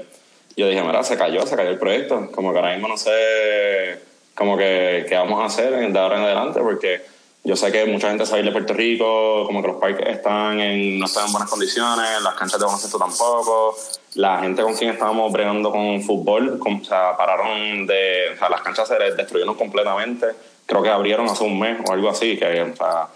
[0.57, 2.31] yo dije, mira, se cayó, se cayó el proyecto.
[2.33, 4.01] Como que ahora mismo no sé
[4.35, 7.03] como que qué vamos a hacer de ahora en adelante porque
[7.45, 10.99] yo sé que mucha gente sabe de Puerto Rico, como que los parques están en,
[10.99, 13.77] no están en buenas condiciones, las canchas de baloncesto tampoco,
[14.15, 18.63] la gente con quien estábamos bregando con fútbol, o sea, pararon de, o sea, las
[18.63, 20.29] canchas se destruyeron completamente,
[20.65, 23.09] creo que abrieron hace un mes o algo así, que o sea,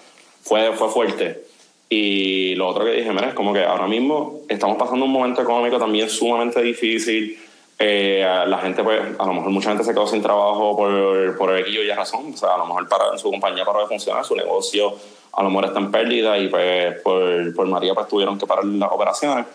[0.42, 1.47] fue, fue fuerte.
[1.88, 5.40] Y lo otro que dije, mira, es como que ahora mismo estamos pasando un momento
[5.40, 7.38] económico también sumamente difícil,
[7.78, 11.56] eh, la gente, pues, a lo mejor mucha gente se quedó sin trabajo por, por
[11.56, 12.32] el y razón.
[12.34, 14.94] O sea, a lo mejor para, su compañía paró de funcionar, su negocio
[15.32, 18.64] a lo mejor está en pérdida y pues por, por María pues tuvieron que parar
[18.64, 19.46] las operaciones.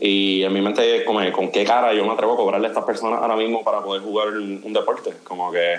[0.00, 2.84] Y en mi mente, como, ¿con qué cara yo me atrevo a cobrarle a estas
[2.84, 5.12] personas ahora mismo para poder jugar un deporte?
[5.22, 5.76] Como que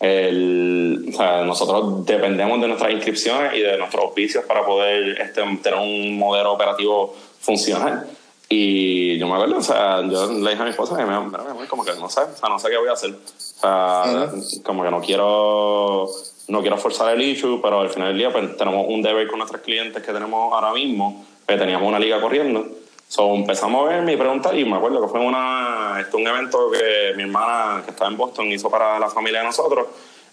[0.00, 5.42] el, o sea, nosotros dependemos de nuestras inscripciones y de nuestros auspicios para poder este,
[5.62, 8.06] tener un modelo operativo funcional.
[8.48, 11.66] Y yo me acuerdo, o sea, yo le dije a mi esposa que me, me,
[11.68, 13.10] como que no sé, o sea, no sé qué voy a hacer.
[13.10, 14.30] O sea,
[14.62, 16.08] como que no quiero,
[16.46, 19.38] no quiero forzar el issue, pero al final del día pues tenemos un deber con
[19.38, 22.66] nuestros clientes que tenemos ahora mismo, que teníamos una liga corriendo.
[23.08, 27.14] So, empezamos a verme y preguntar, y me acuerdo que fue una, un evento que
[27.16, 29.86] mi hermana, que estaba en Boston, hizo para la familia de nosotros,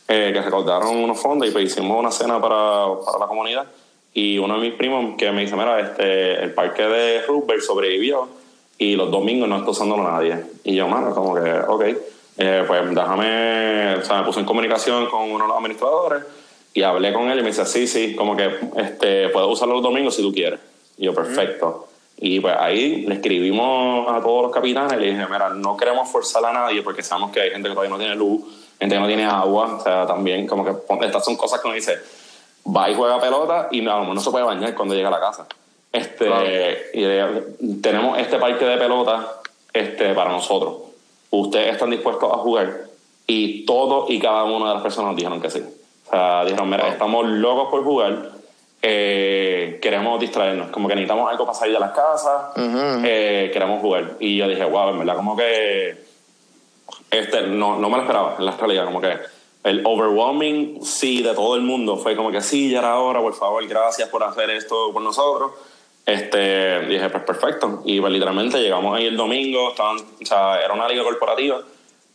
[0.09, 3.65] eh, que recaudaron unos fondos y pues hicimos una cena para, para la comunidad.
[4.13, 8.27] Y uno de mis primos que me dice, mira, este, el parque de Rupert sobrevivió
[8.77, 10.43] y los domingos no está usándolo nadie.
[10.65, 11.83] Y yo, mano, como que, ok,
[12.37, 16.23] eh, pues déjame, o sea, me puse en comunicación con uno de los administradores
[16.73, 19.83] y hablé con él y me dice, sí, sí, como que este, puedes usarlo los
[19.83, 20.59] domingos si tú quieres.
[20.97, 21.87] Y yo, perfecto.
[22.17, 26.09] Y pues ahí le escribimos a todos los capitanes y le dije, mira, no queremos
[26.09, 28.41] forzar a nadie porque sabemos que hay gente que todavía no tiene luz,
[28.79, 31.75] gente que no tiene agua, o sea, también como que estas son cosas que uno
[31.75, 31.97] dice,
[32.75, 35.45] va y juega pelota y no, no se puede bañar cuando llega a la casa.
[35.91, 39.41] Este, y tenemos este parque de pelota
[39.71, 40.75] este, para nosotros.
[41.29, 42.85] Ustedes están dispuestos a jugar
[43.27, 45.61] y todos y cada una de las personas dijeron que sí.
[46.07, 48.31] O sea, dijeron, mira, estamos locos por jugar,
[48.87, 52.51] eh, queremos distraernos, como que necesitamos algo para salir de las casas,
[53.03, 54.11] eh, queremos jugar.
[54.19, 56.05] Y yo dije, wow, en verdad, como que
[57.09, 59.17] este, no, no me lo esperaba en la realidad, como que
[59.63, 63.33] el overwhelming sí de todo el mundo fue como que sí, ya era hora, por
[63.33, 65.53] favor, gracias por hacer esto por nosotros.
[66.05, 67.81] Este, dije, pues perfecto.
[67.85, 71.59] Y pues literalmente llegamos ahí el domingo, estaban, o sea, era una liga corporativa.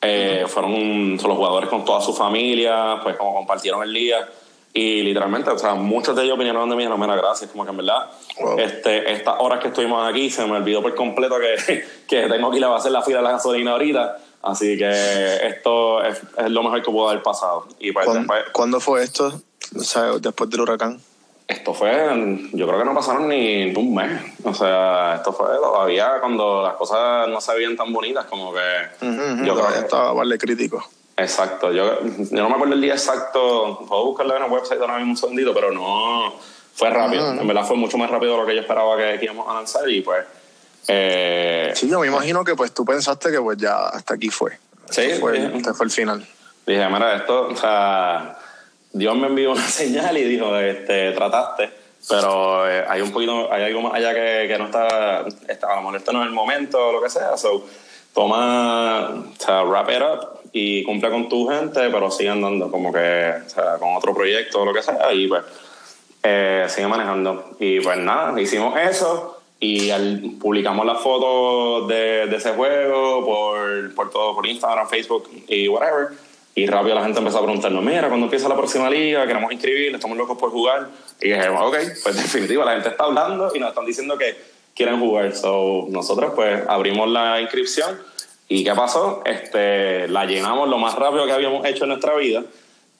[0.00, 4.28] Eh, fueron los jugadores con toda su familia, pues como compartieron el día.
[4.72, 7.64] Y literalmente, o sea, muchos de ellos vinieron de mí y dijeron, mira, gracias, como
[7.64, 8.10] que en verdad,
[8.58, 12.58] este, estas horas que estuvimos aquí se me olvidó por completo que, que tengo que
[12.58, 16.82] ir a hacer la fila de la gasolina ahorita Así que esto es, lo mejor
[16.82, 17.66] que pudo haber pasado.
[17.78, 18.08] Y pues
[18.52, 19.40] ¿Cuándo, fue esto?
[19.76, 20.98] O sea, después del huracán.
[21.46, 21.90] Esto fue,
[22.52, 24.22] yo creo que no pasaron ni un mes.
[24.44, 28.60] O sea, esto fue todavía cuando las cosas no se veían tan bonitas, como que.
[29.44, 30.82] yo creo que estaba vale crítico.
[31.20, 31.72] Exacto.
[31.72, 33.84] Yo, yo no me acuerdo el día exacto.
[33.88, 36.34] Puedo buscarlo en el website ahora mismo un segundito, pero no.
[36.74, 37.32] Fue rápido.
[37.32, 39.54] En verdad fue mucho más rápido de lo que yo esperaba que, que íbamos a
[39.54, 40.24] lanzar y pues
[40.88, 44.58] eh, sí, yo me imagino que pues tú pensaste que pues ya hasta aquí fue.
[44.90, 45.10] Sí.
[45.20, 46.26] Fue, este fue el final.
[46.66, 48.38] Dije, mira, esto, o sea,
[48.92, 51.70] Dios me envió una señal y dijo, este, trataste,
[52.08, 55.76] pero eh, hay un poquito, hay algo más allá que, que no está, está, a
[55.76, 57.66] lo mejor esto no es el momento o lo que sea, so,
[58.14, 62.92] toma, o sea, wrap it up y cumple con tu gente, pero sigue andando como
[62.92, 65.42] que, o sea, con otro proyecto o lo que sea, y pues,
[66.22, 67.56] eh, sigue manejando.
[67.58, 73.94] Y pues nada, hicimos eso y al, publicamos las fotos de, de, ese juego por,
[73.94, 76.08] por todo, por Instagram, Facebook y whatever.
[76.54, 79.94] Y rápido la gente empezó a preguntarnos, mira, cuando empieza la próxima liga, queremos inscribir,
[79.94, 80.88] estamos locos por jugar.
[81.20, 84.36] Y dije, ok, pues definitivo, la gente está hablando y nos están diciendo que
[84.74, 85.34] quieren jugar.
[85.34, 88.00] So, nosotros pues abrimos la inscripción
[88.50, 89.22] y ¿qué pasó?
[89.24, 92.42] Este, la llenamos lo más rápido que habíamos hecho en nuestra vida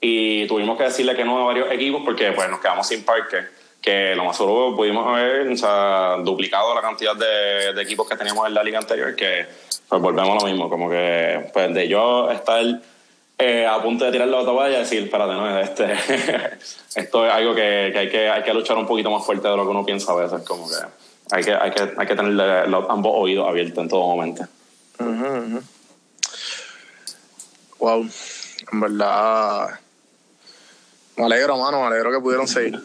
[0.01, 3.39] y tuvimos que decirle que no a varios equipos porque pues nos quedamos sin parque
[3.83, 8.17] que lo más seguro pudimos haber o sea, duplicado la cantidad de, de, equipos que
[8.17, 9.45] teníamos en la liga anterior, que
[9.89, 12.65] pues volvemos a lo mismo, como que pues de yo estar
[13.37, 15.93] eh, a punto de tirar la toalla y decir, espérate, no, este,
[16.95, 19.57] esto es algo que, que, hay que hay que luchar un poquito más fuerte de
[19.57, 20.77] lo que uno piensa a veces, como que
[21.33, 24.45] hay que, hay que, hay que tener los, ambos oídos abiertos en todo momento.
[27.79, 28.09] Wow,
[28.73, 29.81] en verdad,
[31.17, 32.79] me alegro, mano, me alegro que pudieron seguir.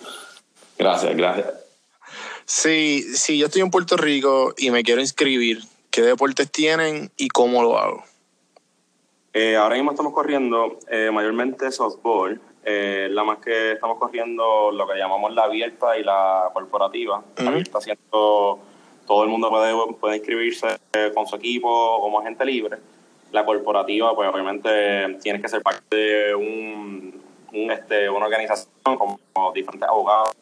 [0.77, 1.53] Gracias, gracias.
[2.45, 7.27] Si, si yo estoy en Puerto Rico y me quiero inscribir, ¿qué deportes tienen y
[7.27, 8.03] cómo lo hago?
[9.33, 12.39] Eh, ahora mismo estamos corriendo eh, mayormente softball.
[12.63, 17.23] eh, la más que estamos corriendo lo que llamamos la abierta y la corporativa.
[17.37, 18.59] La abierta siendo
[19.05, 22.77] todo el mundo puede, puede inscribirse eh, con su equipo como agente libre.
[23.31, 27.21] La corporativa, pues obviamente tienes que ser parte de un,
[27.71, 29.19] este, una organización como,
[29.53, 30.35] diferentes abogados.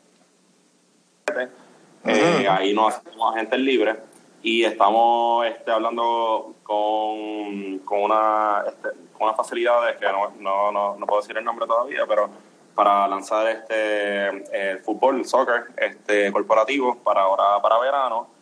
[2.05, 3.95] Eh, ahí nos hacemos agentes libres
[4.41, 10.95] y estamos este, hablando con, con una este, con unas facilidades que no, no, no,
[10.97, 12.29] no, puedo decir el nombre todavía, pero
[12.75, 14.27] para lanzar este
[14.71, 18.32] el fútbol, el soccer, este corporativo para ahora para verano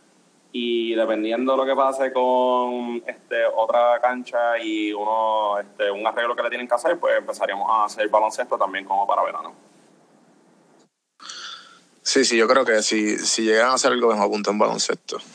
[0.51, 6.35] y dependiendo de lo que pase con este otra cancha y uno este, un arreglo
[6.35, 9.53] que le tienen que hacer, pues empezaríamos a hacer baloncesto también como para verano.
[12.01, 15.17] Sí, sí, yo creo que si, si llegan a hacer algo, me apunto en baloncesto.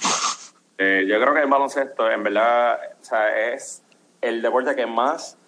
[0.78, 3.82] Eh, yo creo que el baloncesto, en verdad, o sea, es
[4.20, 5.38] el deporte que más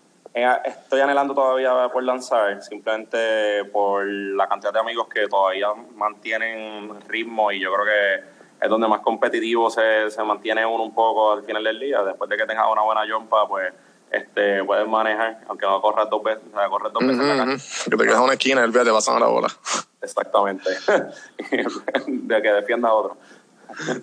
[0.64, 7.50] estoy anhelando todavía por lanzar, simplemente por la cantidad de amigos que todavía mantienen ritmo
[7.52, 11.44] y yo creo que es donde más competitivo se, se mantiene uno un poco al
[11.44, 12.02] final del día.
[12.02, 13.72] Después de que tengas una buena jumpa, pues
[14.10, 17.36] este, puedes manejar, aunque no corras dos veces, o sea, corres dos veces en la
[17.36, 17.64] cancha.
[17.84, 19.48] Que te quedas en una esquina el te pasan a la bola.
[20.00, 20.70] Exactamente.
[22.06, 23.16] de que defienda a otro.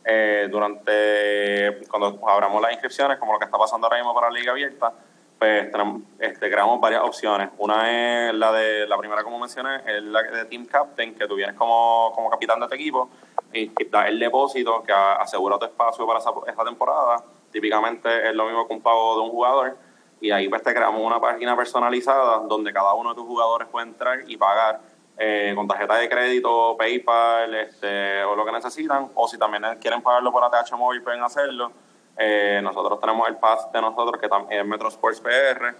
[0.08, 4.38] Eh, durante cuando abramos las inscripciones, como lo que está pasando ahora mismo para la
[4.38, 4.92] Liga Abierta,
[5.36, 7.50] pues tenemos, este, creamos varias opciones.
[7.58, 11.34] Una es la de, la primera como mencioné, es la de Team Captain, que tú
[11.34, 13.10] vienes como, como capitán de tu equipo
[13.52, 17.24] y, das el depósito que asegura tu espacio para esa, esa, temporada.
[17.50, 19.76] Típicamente es lo mismo que un pago de un jugador.
[20.20, 23.86] Y ahí pues te creamos una página personalizada donde cada uno de tus jugadores puede
[23.88, 24.80] entrar y pagar
[25.18, 29.10] eh, con tarjeta de crédito, PayPal, este, o lo que necesitan.
[29.14, 31.70] O si también quieren pagarlo por ATH móvil, pueden hacerlo
[32.18, 35.74] eh, nosotros tenemos el pass de nosotros que también es Metro Sports PR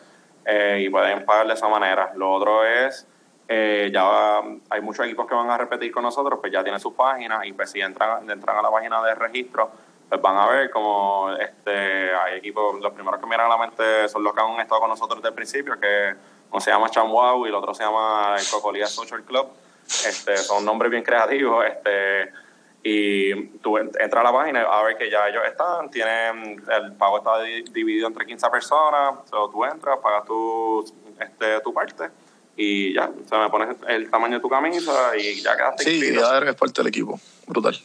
[0.45, 2.13] eh, y pueden pagar de esa manera.
[2.15, 3.07] Lo otro es,
[3.49, 7.47] ya hay muchos equipos que van a repetir con nosotros, pues ya tienen sus páginas
[7.47, 9.71] y pues si entran a la página de registro,
[10.09, 14.09] pues van a ver como este, hay equipos, los primeros que miran a la mente
[14.09, 16.15] son los que han estado con nosotros desde el principio, que
[16.51, 19.49] uno se llama Chamwau y el otro se llama el Cocolía Social Club.
[19.87, 21.65] Este, son nombres bien creativos.
[21.65, 22.33] Este,
[22.83, 27.19] y tú entras a la página a ver que ya ellos están, tienen, el pago
[27.19, 30.85] está dividido entre 15 personas, o tú entras, pagas tu,
[31.19, 32.09] este, tu parte
[32.57, 36.39] y ya, se me pones el tamaño de tu camisa y ya quedaste Sí, ya
[36.39, 37.77] eres parte del equipo, brutal.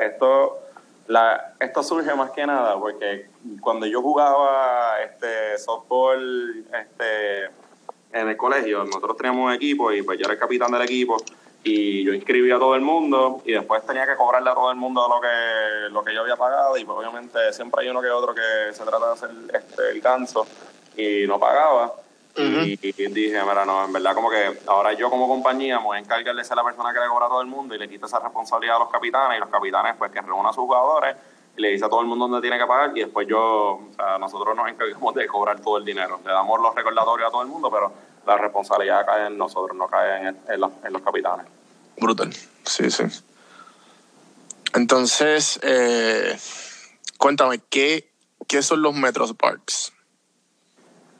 [0.00, 0.63] esto,
[1.06, 3.28] la, esto surge más que nada porque
[3.60, 7.44] cuando yo jugaba este softball este,
[8.12, 11.16] en el colegio, nosotros teníamos un equipo y pues yo era el capitán del equipo
[11.62, 14.76] y yo inscribí a todo el mundo y después tenía que cobrarle a todo el
[14.76, 18.10] mundo lo que lo que yo había pagado y pues obviamente siempre hay uno que
[18.10, 20.46] otro que se trata de hacer este, el canso
[20.96, 21.92] y no pagaba
[22.36, 26.00] y, dije, mira, no, en verdad como que ahora yo como compañía me voy a
[26.00, 28.06] encargar de ser la persona que le cobra a todo el mundo y le quito
[28.06, 31.16] esa responsabilidad a los capitanes y los capitanes pues que reúnan a sus jugadores
[31.56, 33.90] y le dice a todo el mundo dónde tiene que pagar y después yo, o
[33.94, 36.20] sea, nosotros nos encargamos de cobrar todo el dinero.
[36.24, 37.92] Le damos los recordatorios a todo el mundo, pero
[38.26, 41.46] la responsabilidad cae en nosotros, no cae en, los, en los, capitanes.
[41.96, 43.04] Brutal, sí, sí.
[44.74, 46.36] Entonces, eh,
[47.18, 48.10] cuéntame, ¿qué,
[48.48, 49.93] ¿qué son los Metro Parks?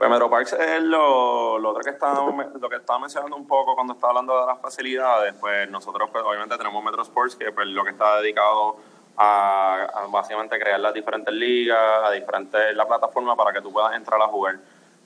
[0.05, 2.31] Pues Metro Parks es lo, lo otro que estaba,
[2.61, 5.35] lo que estaba mencionando un poco cuando estaba hablando de las facilidades.
[5.41, 8.77] Pues nosotros pues, obviamente tenemos Metro Sports, que pues lo que está dedicado
[9.17, 14.21] a, básicamente crear las diferentes ligas, a diferentes la plataforma para que tú puedas entrar
[14.21, 14.59] a jugar.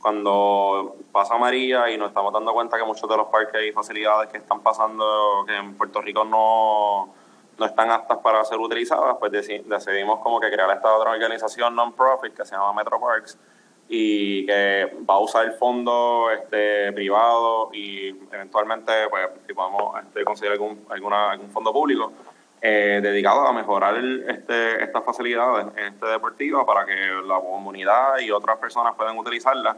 [0.03, 4.29] cuando pasa María y nos estamos dando cuenta que muchos de los parques y facilidades
[4.31, 7.15] que están pasando, que en Puerto Rico no,
[7.57, 12.35] no están aptas para ser utilizadas, pues decidimos como que crear esta otra organización non-profit
[12.35, 13.39] que se llama Metro Parks
[13.89, 20.25] y que va a usar el fondo este, privado y eventualmente, pues, si podemos este,
[20.25, 22.13] conseguir algún, alguna, algún fondo público
[22.61, 28.59] eh, dedicado a mejorar este, estas facilidades este deportivo para que la comunidad y otras
[28.59, 29.77] personas puedan utilizarlas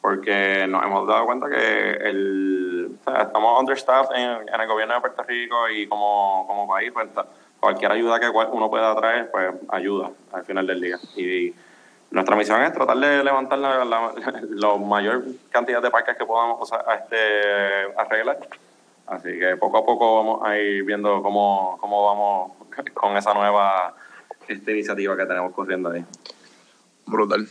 [0.00, 5.22] porque nos hemos dado cuenta que el, estamos understaffed en, en, el gobierno de Puerto
[5.24, 7.08] Rico y como, como país, pues,
[7.58, 10.98] cualquier ayuda que uno pueda traer, pues ayuda al final del día.
[11.16, 11.54] Y,
[12.10, 17.92] nuestra misión es tratar de levantar la, la, mayor cantidad de parques que podamos este,
[17.96, 18.38] arreglar.
[19.06, 22.52] Así que poco a poco vamos a ir viendo cómo, cómo vamos
[22.94, 23.94] con esa nueva
[24.46, 26.04] esta iniciativa que tenemos corriendo ahí.
[27.06, 27.48] Brutal.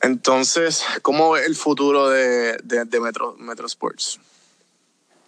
[0.00, 4.18] Entonces, ¿cómo es el futuro de, de, Metro, Metro Sports?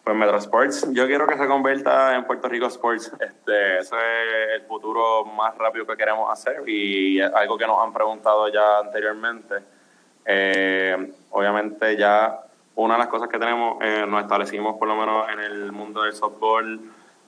[0.05, 3.13] Pues Metro Sports, yo quiero que se convierta en Puerto Rico Sports.
[3.21, 7.93] Este, ese es el futuro más rápido que queremos hacer y algo que nos han
[7.93, 9.57] preguntado ya anteriormente.
[10.25, 12.41] Eh, obviamente ya
[12.75, 16.03] una de las cosas que tenemos, eh, nos establecimos por lo menos en el mundo
[16.03, 16.81] del softball.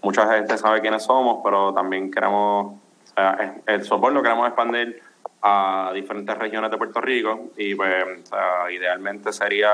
[0.02, 2.74] Mucha gente sabe quiénes somos, pero también queremos,
[3.14, 5.00] sea, el softball lo queremos expandir
[5.42, 8.04] a diferentes regiones de Puerto Rico y pues
[8.70, 9.70] idealmente sería,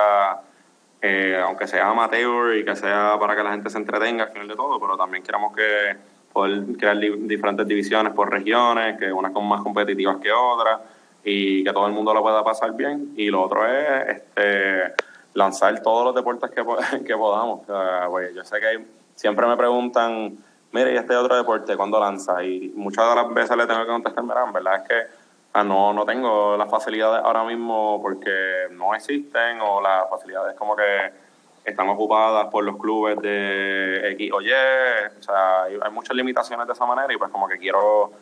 [1.02, 4.48] eh, aunque sea amateur y que sea para que la gente se entretenga al final
[4.48, 5.96] de todo, pero también queremos que
[6.32, 10.80] poder crear diferentes divisiones por regiones, que unas son más competitivas que otras
[11.24, 13.14] y que todo el mundo lo pueda pasar bien.
[13.16, 14.94] Y lo otro es este,
[15.34, 16.62] lanzar todos los deportes que,
[17.14, 17.60] podamos.
[18.10, 18.84] Pues, yo sé que
[19.14, 20.36] siempre me preguntan,
[20.72, 22.44] mire, ¿y este otro deporte cuándo lanza?
[22.44, 25.19] Y muchas de las veces le tengo que contestar, en verdad es que
[25.52, 30.76] Ah, no, no tengo las facilidades ahora mismo porque no existen o las facilidades como
[30.76, 31.10] que
[31.64, 34.50] están ocupadas por los clubes de X o Y.
[35.18, 38.12] O sea, hay, muchas limitaciones de esa manera y pues como que quiero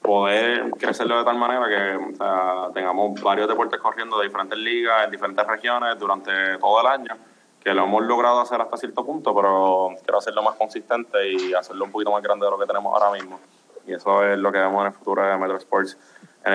[0.00, 5.44] poder crecerlo de tal manera que tengamos varios deportes corriendo de diferentes ligas en diferentes
[5.44, 7.16] regiones durante todo el año,
[7.64, 11.86] que lo hemos logrado hacer hasta cierto punto, pero quiero hacerlo más consistente y hacerlo
[11.86, 13.40] un poquito más grande de lo que tenemos ahora mismo.
[13.86, 15.96] Y eso es lo que vemos en el futuro de Metro Sports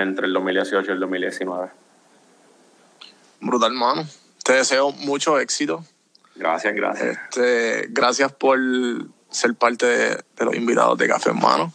[0.00, 1.70] entre el 2018 y el 2019.
[3.40, 4.06] Brutal, mano.
[4.44, 5.84] Te deseo mucho éxito.
[6.34, 7.18] Gracias, gracias.
[7.24, 8.58] Este, gracias por
[9.30, 11.72] ser parte de, los invitados de Café Hermano.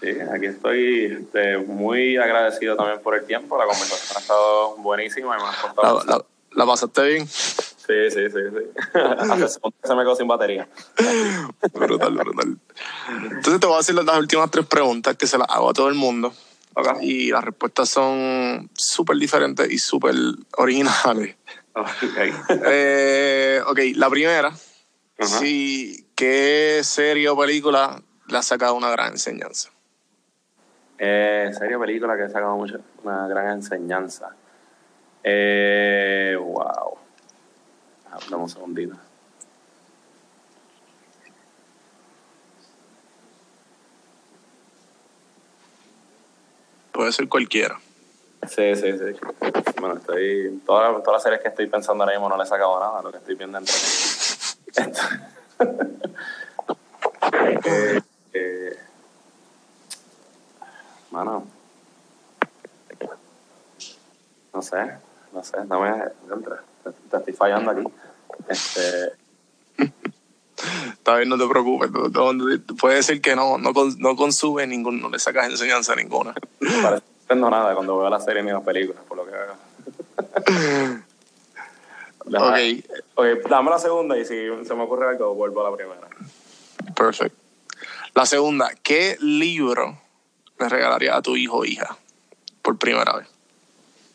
[0.00, 3.56] Sí, aquí estoy este, muy agradecido también por el tiempo.
[3.58, 6.04] La conversación ha estado buenísima y me ha costado.
[6.06, 7.26] La, la, pasaste bien?
[7.26, 8.38] Sí, sí, sí.
[8.50, 9.58] sí.
[9.82, 10.68] se me quedó sin batería.
[11.72, 12.58] brutal, brutal.
[13.08, 15.88] Entonces te voy a hacer las últimas tres preguntas que se las hago a todo
[15.88, 16.32] el mundo.
[17.00, 20.14] Y las respuestas son súper diferentes y súper
[20.56, 21.36] originales.
[21.78, 22.32] Okay.
[22.66, 24.52] eh, ok, la primera.
[26.16, 29.70] ¿Qué serie o película le ha sacado una gran enseñanza?
[30.98, 34.34] Eh, serie o película que ha sacado mucho, una gran enseñanza.
[35.22, 36.98] Eh, wow.
[38.28, 38.96] Dame un segundito.
[46.98, 47.78] Puede ser cualquiera.
[48.48, 49.14] Sí, sí, sí.
[49.78, 50.60] Bueno, estoy.
[50.66, 53.12] Todas, todas las series que estoy pensando ahora mismo no le he sacado nada, lo
[53.12, 53.72] que estoy viendo entre
[57.64, 58.00] eh,
[58.32, 58.76] eh,
[61.12, 61.46] mano.
[64.52, 64.98] No sé,
[65.32, 65.92] no sé, no me.
[66.82, 67.84] Te, te estoy fallando aquí.
[68.48, 69.27] Este.
[70.92, 71.90] Está bien, no te preocupes.
[72.80, 76.34] Puede ser que no, no, no consume ningún, no le sacas enseñanza ninguna.
[77.34, 79.54] No nada cuando veo la serie ni las películas, por lo que veo.
[82.26, 82.58] ok.
[83.14, 84.34] Ok, dame la segunda y si
[84.64, 86.08] se me ocurre algo, vuelvo a la primera.
[86.94, 87.38] Perfecto.
[88.14, 89.98] La segunda, ¿qué libro
[90.58, 91.96] le regalaría a tu hijo o hija
[92.62, 93.28] por primera vez?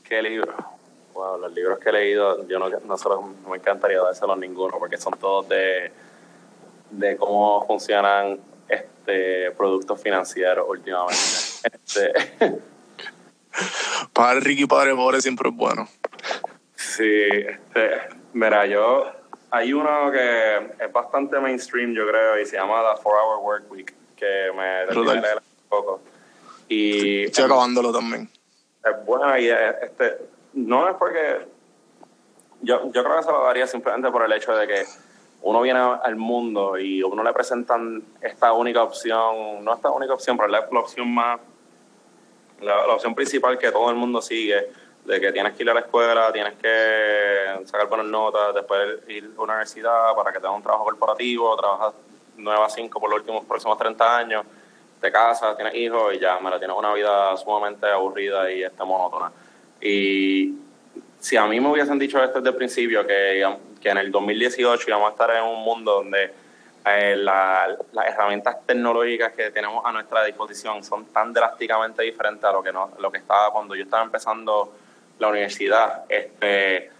[0.03, 0.53] ¿Qué libro?
[1.13, 4.77] Wow, los libros que he leído, yo no, no, solo, no me encantaría dárselos ninguno
[4.79, 5.91] porque son todos de
[6.97, 11.15] de cómo funcionan este productos financieros últimamente.
[11.63, 12.13] este.
[14.13, 15.87] Padre Ricky, padre pobre siempre es bueno.
[16.75, 18.01] Sí, este,
[18.33, 19.05] mira, yo
[19.51, 23.71] hay uno que es bastante mainstream, yo creo, y se llama The Four Hour Work
[23.71, 26.01] Week, que me terminé un poco.
[26.67, 28.27] Y estoy acabándolo también.
[28.83, 29.71] Es buena idea.
[29.81, 30.17] Este,
[30.53, 31.45] no es porque
[32.61, 34.85] yo, yo creo que se lo daría simplemente por el hecho de que
[35.43, 40.37] uno viene al mundo y uno le presentan esta única opción, no esta única opción,
[40.37, 41.39] pero la, opción más,
[42.61, 44.69] la, opción principal que todo el mundo sigue
[45.03, 49.31] de que tienes que ir a la escuela, tienes que sacar buenas notas, después ir
[49.37, 51.93] a una universidad para que tengas un trabajo corporativo, trabajas
[52.37, 54.45] 9 a 5 por los últimos próximos 30 años,
[55.01, 58.81] te casas, tienes hijos y ya, me la tienes una vida sumamente aburrida y este,
[58.85, 59.29] monótona.
[59.81, 60.62] Y
[61.23, 65.07] si a mí me hubiesen dicho esto desde el principio, que, en el 2018 íbamos
[65.07, 66.33] a estar en un mundo donde
[66.85, 72.61] eh, las herramientas tecnológicas que tenemos a nuestra disposición son tan drásticamente diferentes a lo
[72.61, 74.73] que, lo que estaba cuando yo estaba empezando
[75.17, 76.03] la universidad.
[76.09, 76.91] Este,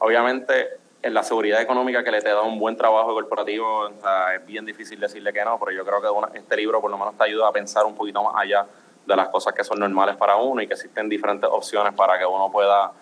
[0.00, 0.68] obviamente,
[1.00, 5.00] en la seguridad económica que le te da un buen trabajo corporativo, es bien difícil
[5.00, 7.52] decirle que no, pero yo creo que este libro por lo menos te ayuda a
[7.52, 8.66] pensar un poquito más allá
[9.06, 12.26] de las cosas que son normales para uno y que existen diferentes opciones para que
[12.26, 12.92] uno pueda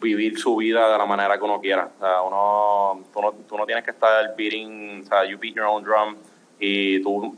[0.00, 1.90] vivir su vida de la manera que uno quiera.
[1.96, 5.54] O sea, uno, tú, no, tú no tienes que estar beating, o sea, you beat
[5.54, 6.16] your own drum
[6.58, 7.36] y tú,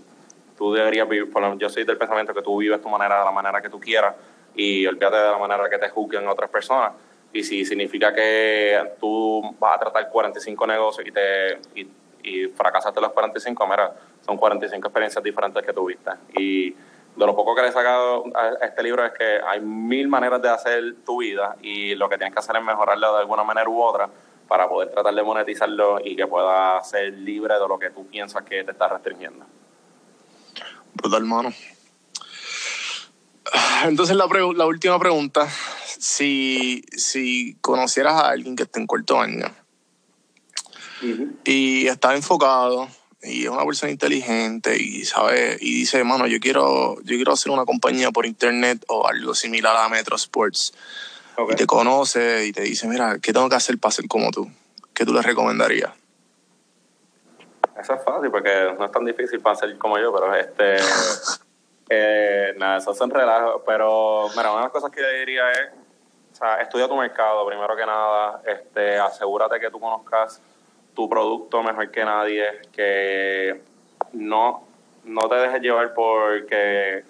[0.56, 3.60] tú deberías vivir, yo soy del pensamiento que tú vives tu manera de la manera
[3.60, 4.14] que tú quieras
[4.54, 6.92] y olvídate de la manera que te juzguen otras personas.
[7.32, 11.88] Y si significa que tú vas a tratar 45 negocios y, te, y,
[12.22, 13.94] y fracasaste los 45, mira,
[14.26, 16.10] son 45 experiencias diferentes que tuviste.
[16.36, 16.74] Y
[17.20, 20.40] de lo poco que le he sacado a este libro es que hay mil maneras
[20.40, 23.68] de hacer tu vida y lo que tienes que hacer es mejorarlo de alguna manera
[23.68, 24.08] u otra
[24.48, 28.42] para poder tratar de monetizarlo y que pueda ser libre de lo que tú piensas
[28.42, 29.44] que te está restringiendo.
[30.94, 31.52] Brutal, hermano.
[33.84, 35.46] Entonces la, la última pregunta,
[35.98, 39.46] si, si conocieras a alguien que esté en cuarto año
[41.44, 42.88] y está enfocado
[43.22, 47.52] y es una persona inteligente y sabe y dice, mano, yo quiero yo quiero hacer
[47.52, 50.72] una compañía por internet o algo similar a Metro Sports.
[51.48, 54.50] Y te conoce y te dice, mira, ¿qué tengo que hacer para ser como tú?
[54.92, 55.90] ¿Qué tú le recomendarías?
[57.80, 60.76] Eso es fácil porque no es tan difícil para ser como yo, pero este
[61.88, 65.70] eh, nada, eso son relajos, pero mira, una de las cosas que yo diría es,
[66.32, 70.42] o sea, estudia tu mercado primero que nada, este, asegúrate que tú conozcas
[70.94, 73.60] tu producto mejor que nadie, que
[74.12, 74.64] no,
[75.04, 77.04] no te dejes llevar porque,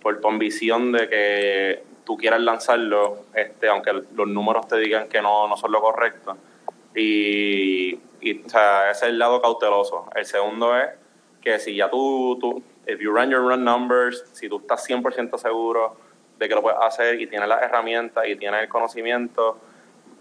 [0.00, 5.22] por tu ambición de que tú quieras lanzarlo, este, aunque los números te digan que
[5.22, 6.36] no, no son lo correcto.
[6.94, 10.06] Y, y o sea, ese es el lado cauteloso.
[10.14, 10.90] El segundo es
[11.42, 15.38] que si ya tú, tú if you run your run numbers, si tú estás 100%
[15.38, 15.96] seguro
[16.38, 19.58] de que lo puedes hacer y tienes las herramientas y tienes el conocimiento,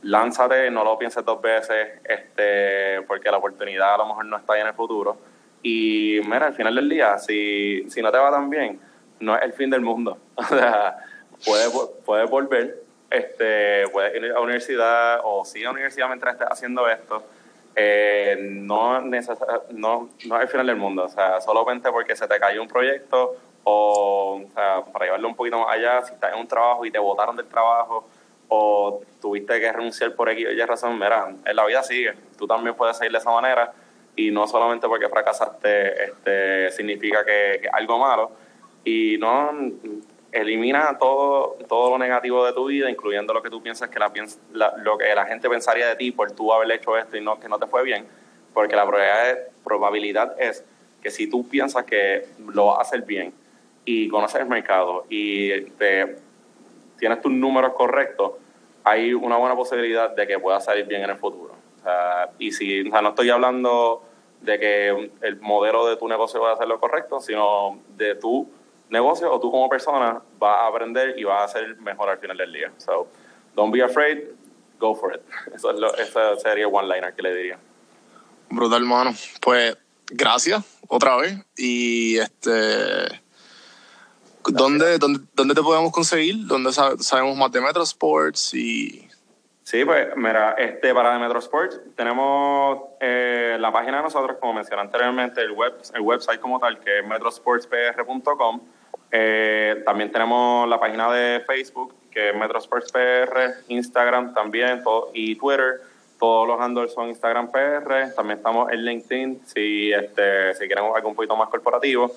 [0.03, 4.53] lánzate, no lo pienses dos veces, este, porque la oportunidad a lo mejor no está
[4.53, 5.17] ahí en el futuro.
[5.61, 8.79] Y mira, al final del día, si, si no te va tan bien,
[9.19, 10.17] no es el fin del mundo.
[10.35, 10.97] O sea,
[11.45, 11.71] puedes,
[12.05, 16.47] puedes volver, este, puedes ir a la universidad o sigue a la universidad mientras estés
[16.49, 17.23] haciendo esto.
[17.75, 21.05] Eh, no, no, no es el final del mundo.
[21.05, 25.35] O sea, solamente porque se te cayó un proyecto o, o sea, para llevarlo un
[25.35, 28.09] poquito más allá, si estás en un trabajo y te botaron del trabajo
[28.47, 32.13] o tuviste que renunciar por X o Y razón, mira, en la vida sigue.
[32.37, 33.73] Tú también puedes seguir de esa manera
[34.15, 38.31] y no solamente porque fracasaste este, significa que, es algo malo.
[38.83, 39.51] Y no
[40.31, 44.11] elimina todo, todo lo negativo de tu vida, incluyendo lo que tú piensas que la,
[44.77, 47.47] lo que la gente pensaría de ti por tú haber hecho esto y no que
[47.47, 48.07] no te fue bien,
[48.53, 50.65] porque la probabilidad probabilidad es
[51.01, 53.33] que si tú piensas que lo vas a hacer bien
[53.85, 56.15] y conoces el mercado y te,
[57.03, 58.31] tienes tus números correctos,
[58.85, 61.53] hay una buena posibilidad de que pueda salir bien en el futuro.
[62.39, 64.03] y si no estoy hablando
[64.39, 68.49] de que el modelo de tu negocio va a hacer lo correcto, sino de tu
[68.89, 72.37] negocio o tú como persona vas a aprender y vas a hacer mejor al final
[72.37, 72.71] del día.
[72.77, 73.09] So,
[73.53, 74.19] don't be afraid,
[74.79, 75.21] go for it.
[75.53, 77.59] Eso, es lo, ese sería one liner que le diría.
[78.49, 79.13] Brutal, hermano.
[79.41, 79.75] Pues
[80.07, 83.22] gracias otra vez y este
[84.49, 86.45] ¿Dónde, dónde, dónde, te podemos conseguir?
[86.47, 88.53] ¿Dónde sabemos más de Metro Sports?
[88.53, 89.07] Y...
[89.63, 94.81] Sí, pues mira, este, para Metro Sports tenemos eh, la página de nosotros, como mencioné
[94.81, 98.61] anteriormente, el, web, el website como tal, que es metrosportspr.com.
[99.15, 104.81] Eh, también tenemos la página de Facebook, que es MetroSportsPR, Instagram también
[105.13, 105.81] y Twitter.
[106.17, 108.13] Todos los handles son Instagram PR.
[108.15, 112.11] También estamos en LinkedIn si, este, si quieren algo un poquito más corporativo.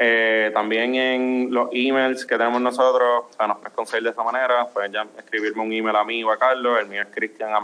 [0.00, 4.22] Eh, también en los emails que tenemos nosotros, o sea, nos puedes conseguir de esa
[4.22, 7.52] manera, pueden ya escribirme un email a mí o a Carlos, el mío es cristian
[7.52, 7.58] a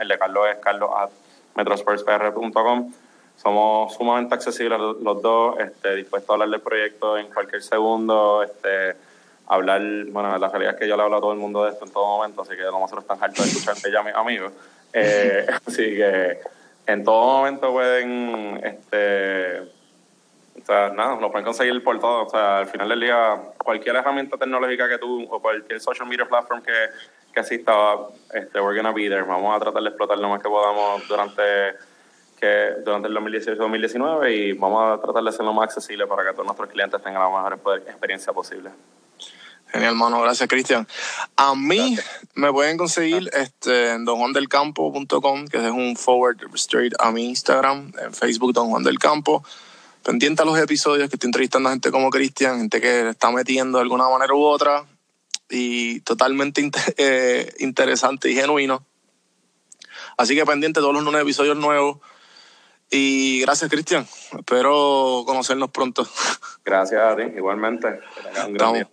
[0.00, 1.08] el de Carlos es carlos a.
[3.36, 8.96] Somos sumamente accesibles los dos, este, dispuestos a hablar del proyecto en cualquier segundo, este,
[9.46, 11.84] hablar, bueno, la realidad es que yo le hablo a todo el mundo de esto
[11.84, 14.52] en todo momento, así que no nosotros están hartos de escucharte ya mis amigos.
[14.94, 16.40] Eh, así que
[16.86, 19.75] en todo momento pueden este,
[20.66, 22.26] O sea, nada, lo pueden conseguir por todo.
[22.26, 26.26] O sea, al final del día, cualquier herramienta tecnológica que tú, o cualquier social media
[26.26, 26.72] platform que,
[27.32, 27.72] que exista,
[28.34, 29.22] este, we're gonna be there.
[29.22, 31.42] Vamos a tratar de explotar lo más que podamos durante
[32.36, 36.32] que durante el 2018-2019 y vamos a tratar de ser lo más accesible para que
[36.32, 38.70] todos nuestros clientes tengan la mejor experiencia posible.
[39.68, 40.20] Genial, hermano.
[40.20, 40.86] Gracias, Cristian.
[41.36, 41.96] A mí
[42.34, 48.12] me pueden conseguir este, en donjuandelcampo.com, que es un forward straight a mi Instagram, en
[48.12, 49.44] Facebook Don Juan del Campo.
[50.06, 53.32] Pendiente a los episodios que estoy entrevistando a gente como Cristian, gente que le está
[53.32, 54.84] metiendo de alguna manera u otra
[55.50, 58.86] y totalmente eh, interesante y genuino.
[60.16, 61.98] Así que pendiente todos los lunes episodios nuevos.
[62.88, 64.06] Y gracias, Cristian.
[64.38, 66.06] Espero conocernos pronto.
[66.64, 67.98] Gracias a ti, igualmente.
[68.46, 68.88] Un gran.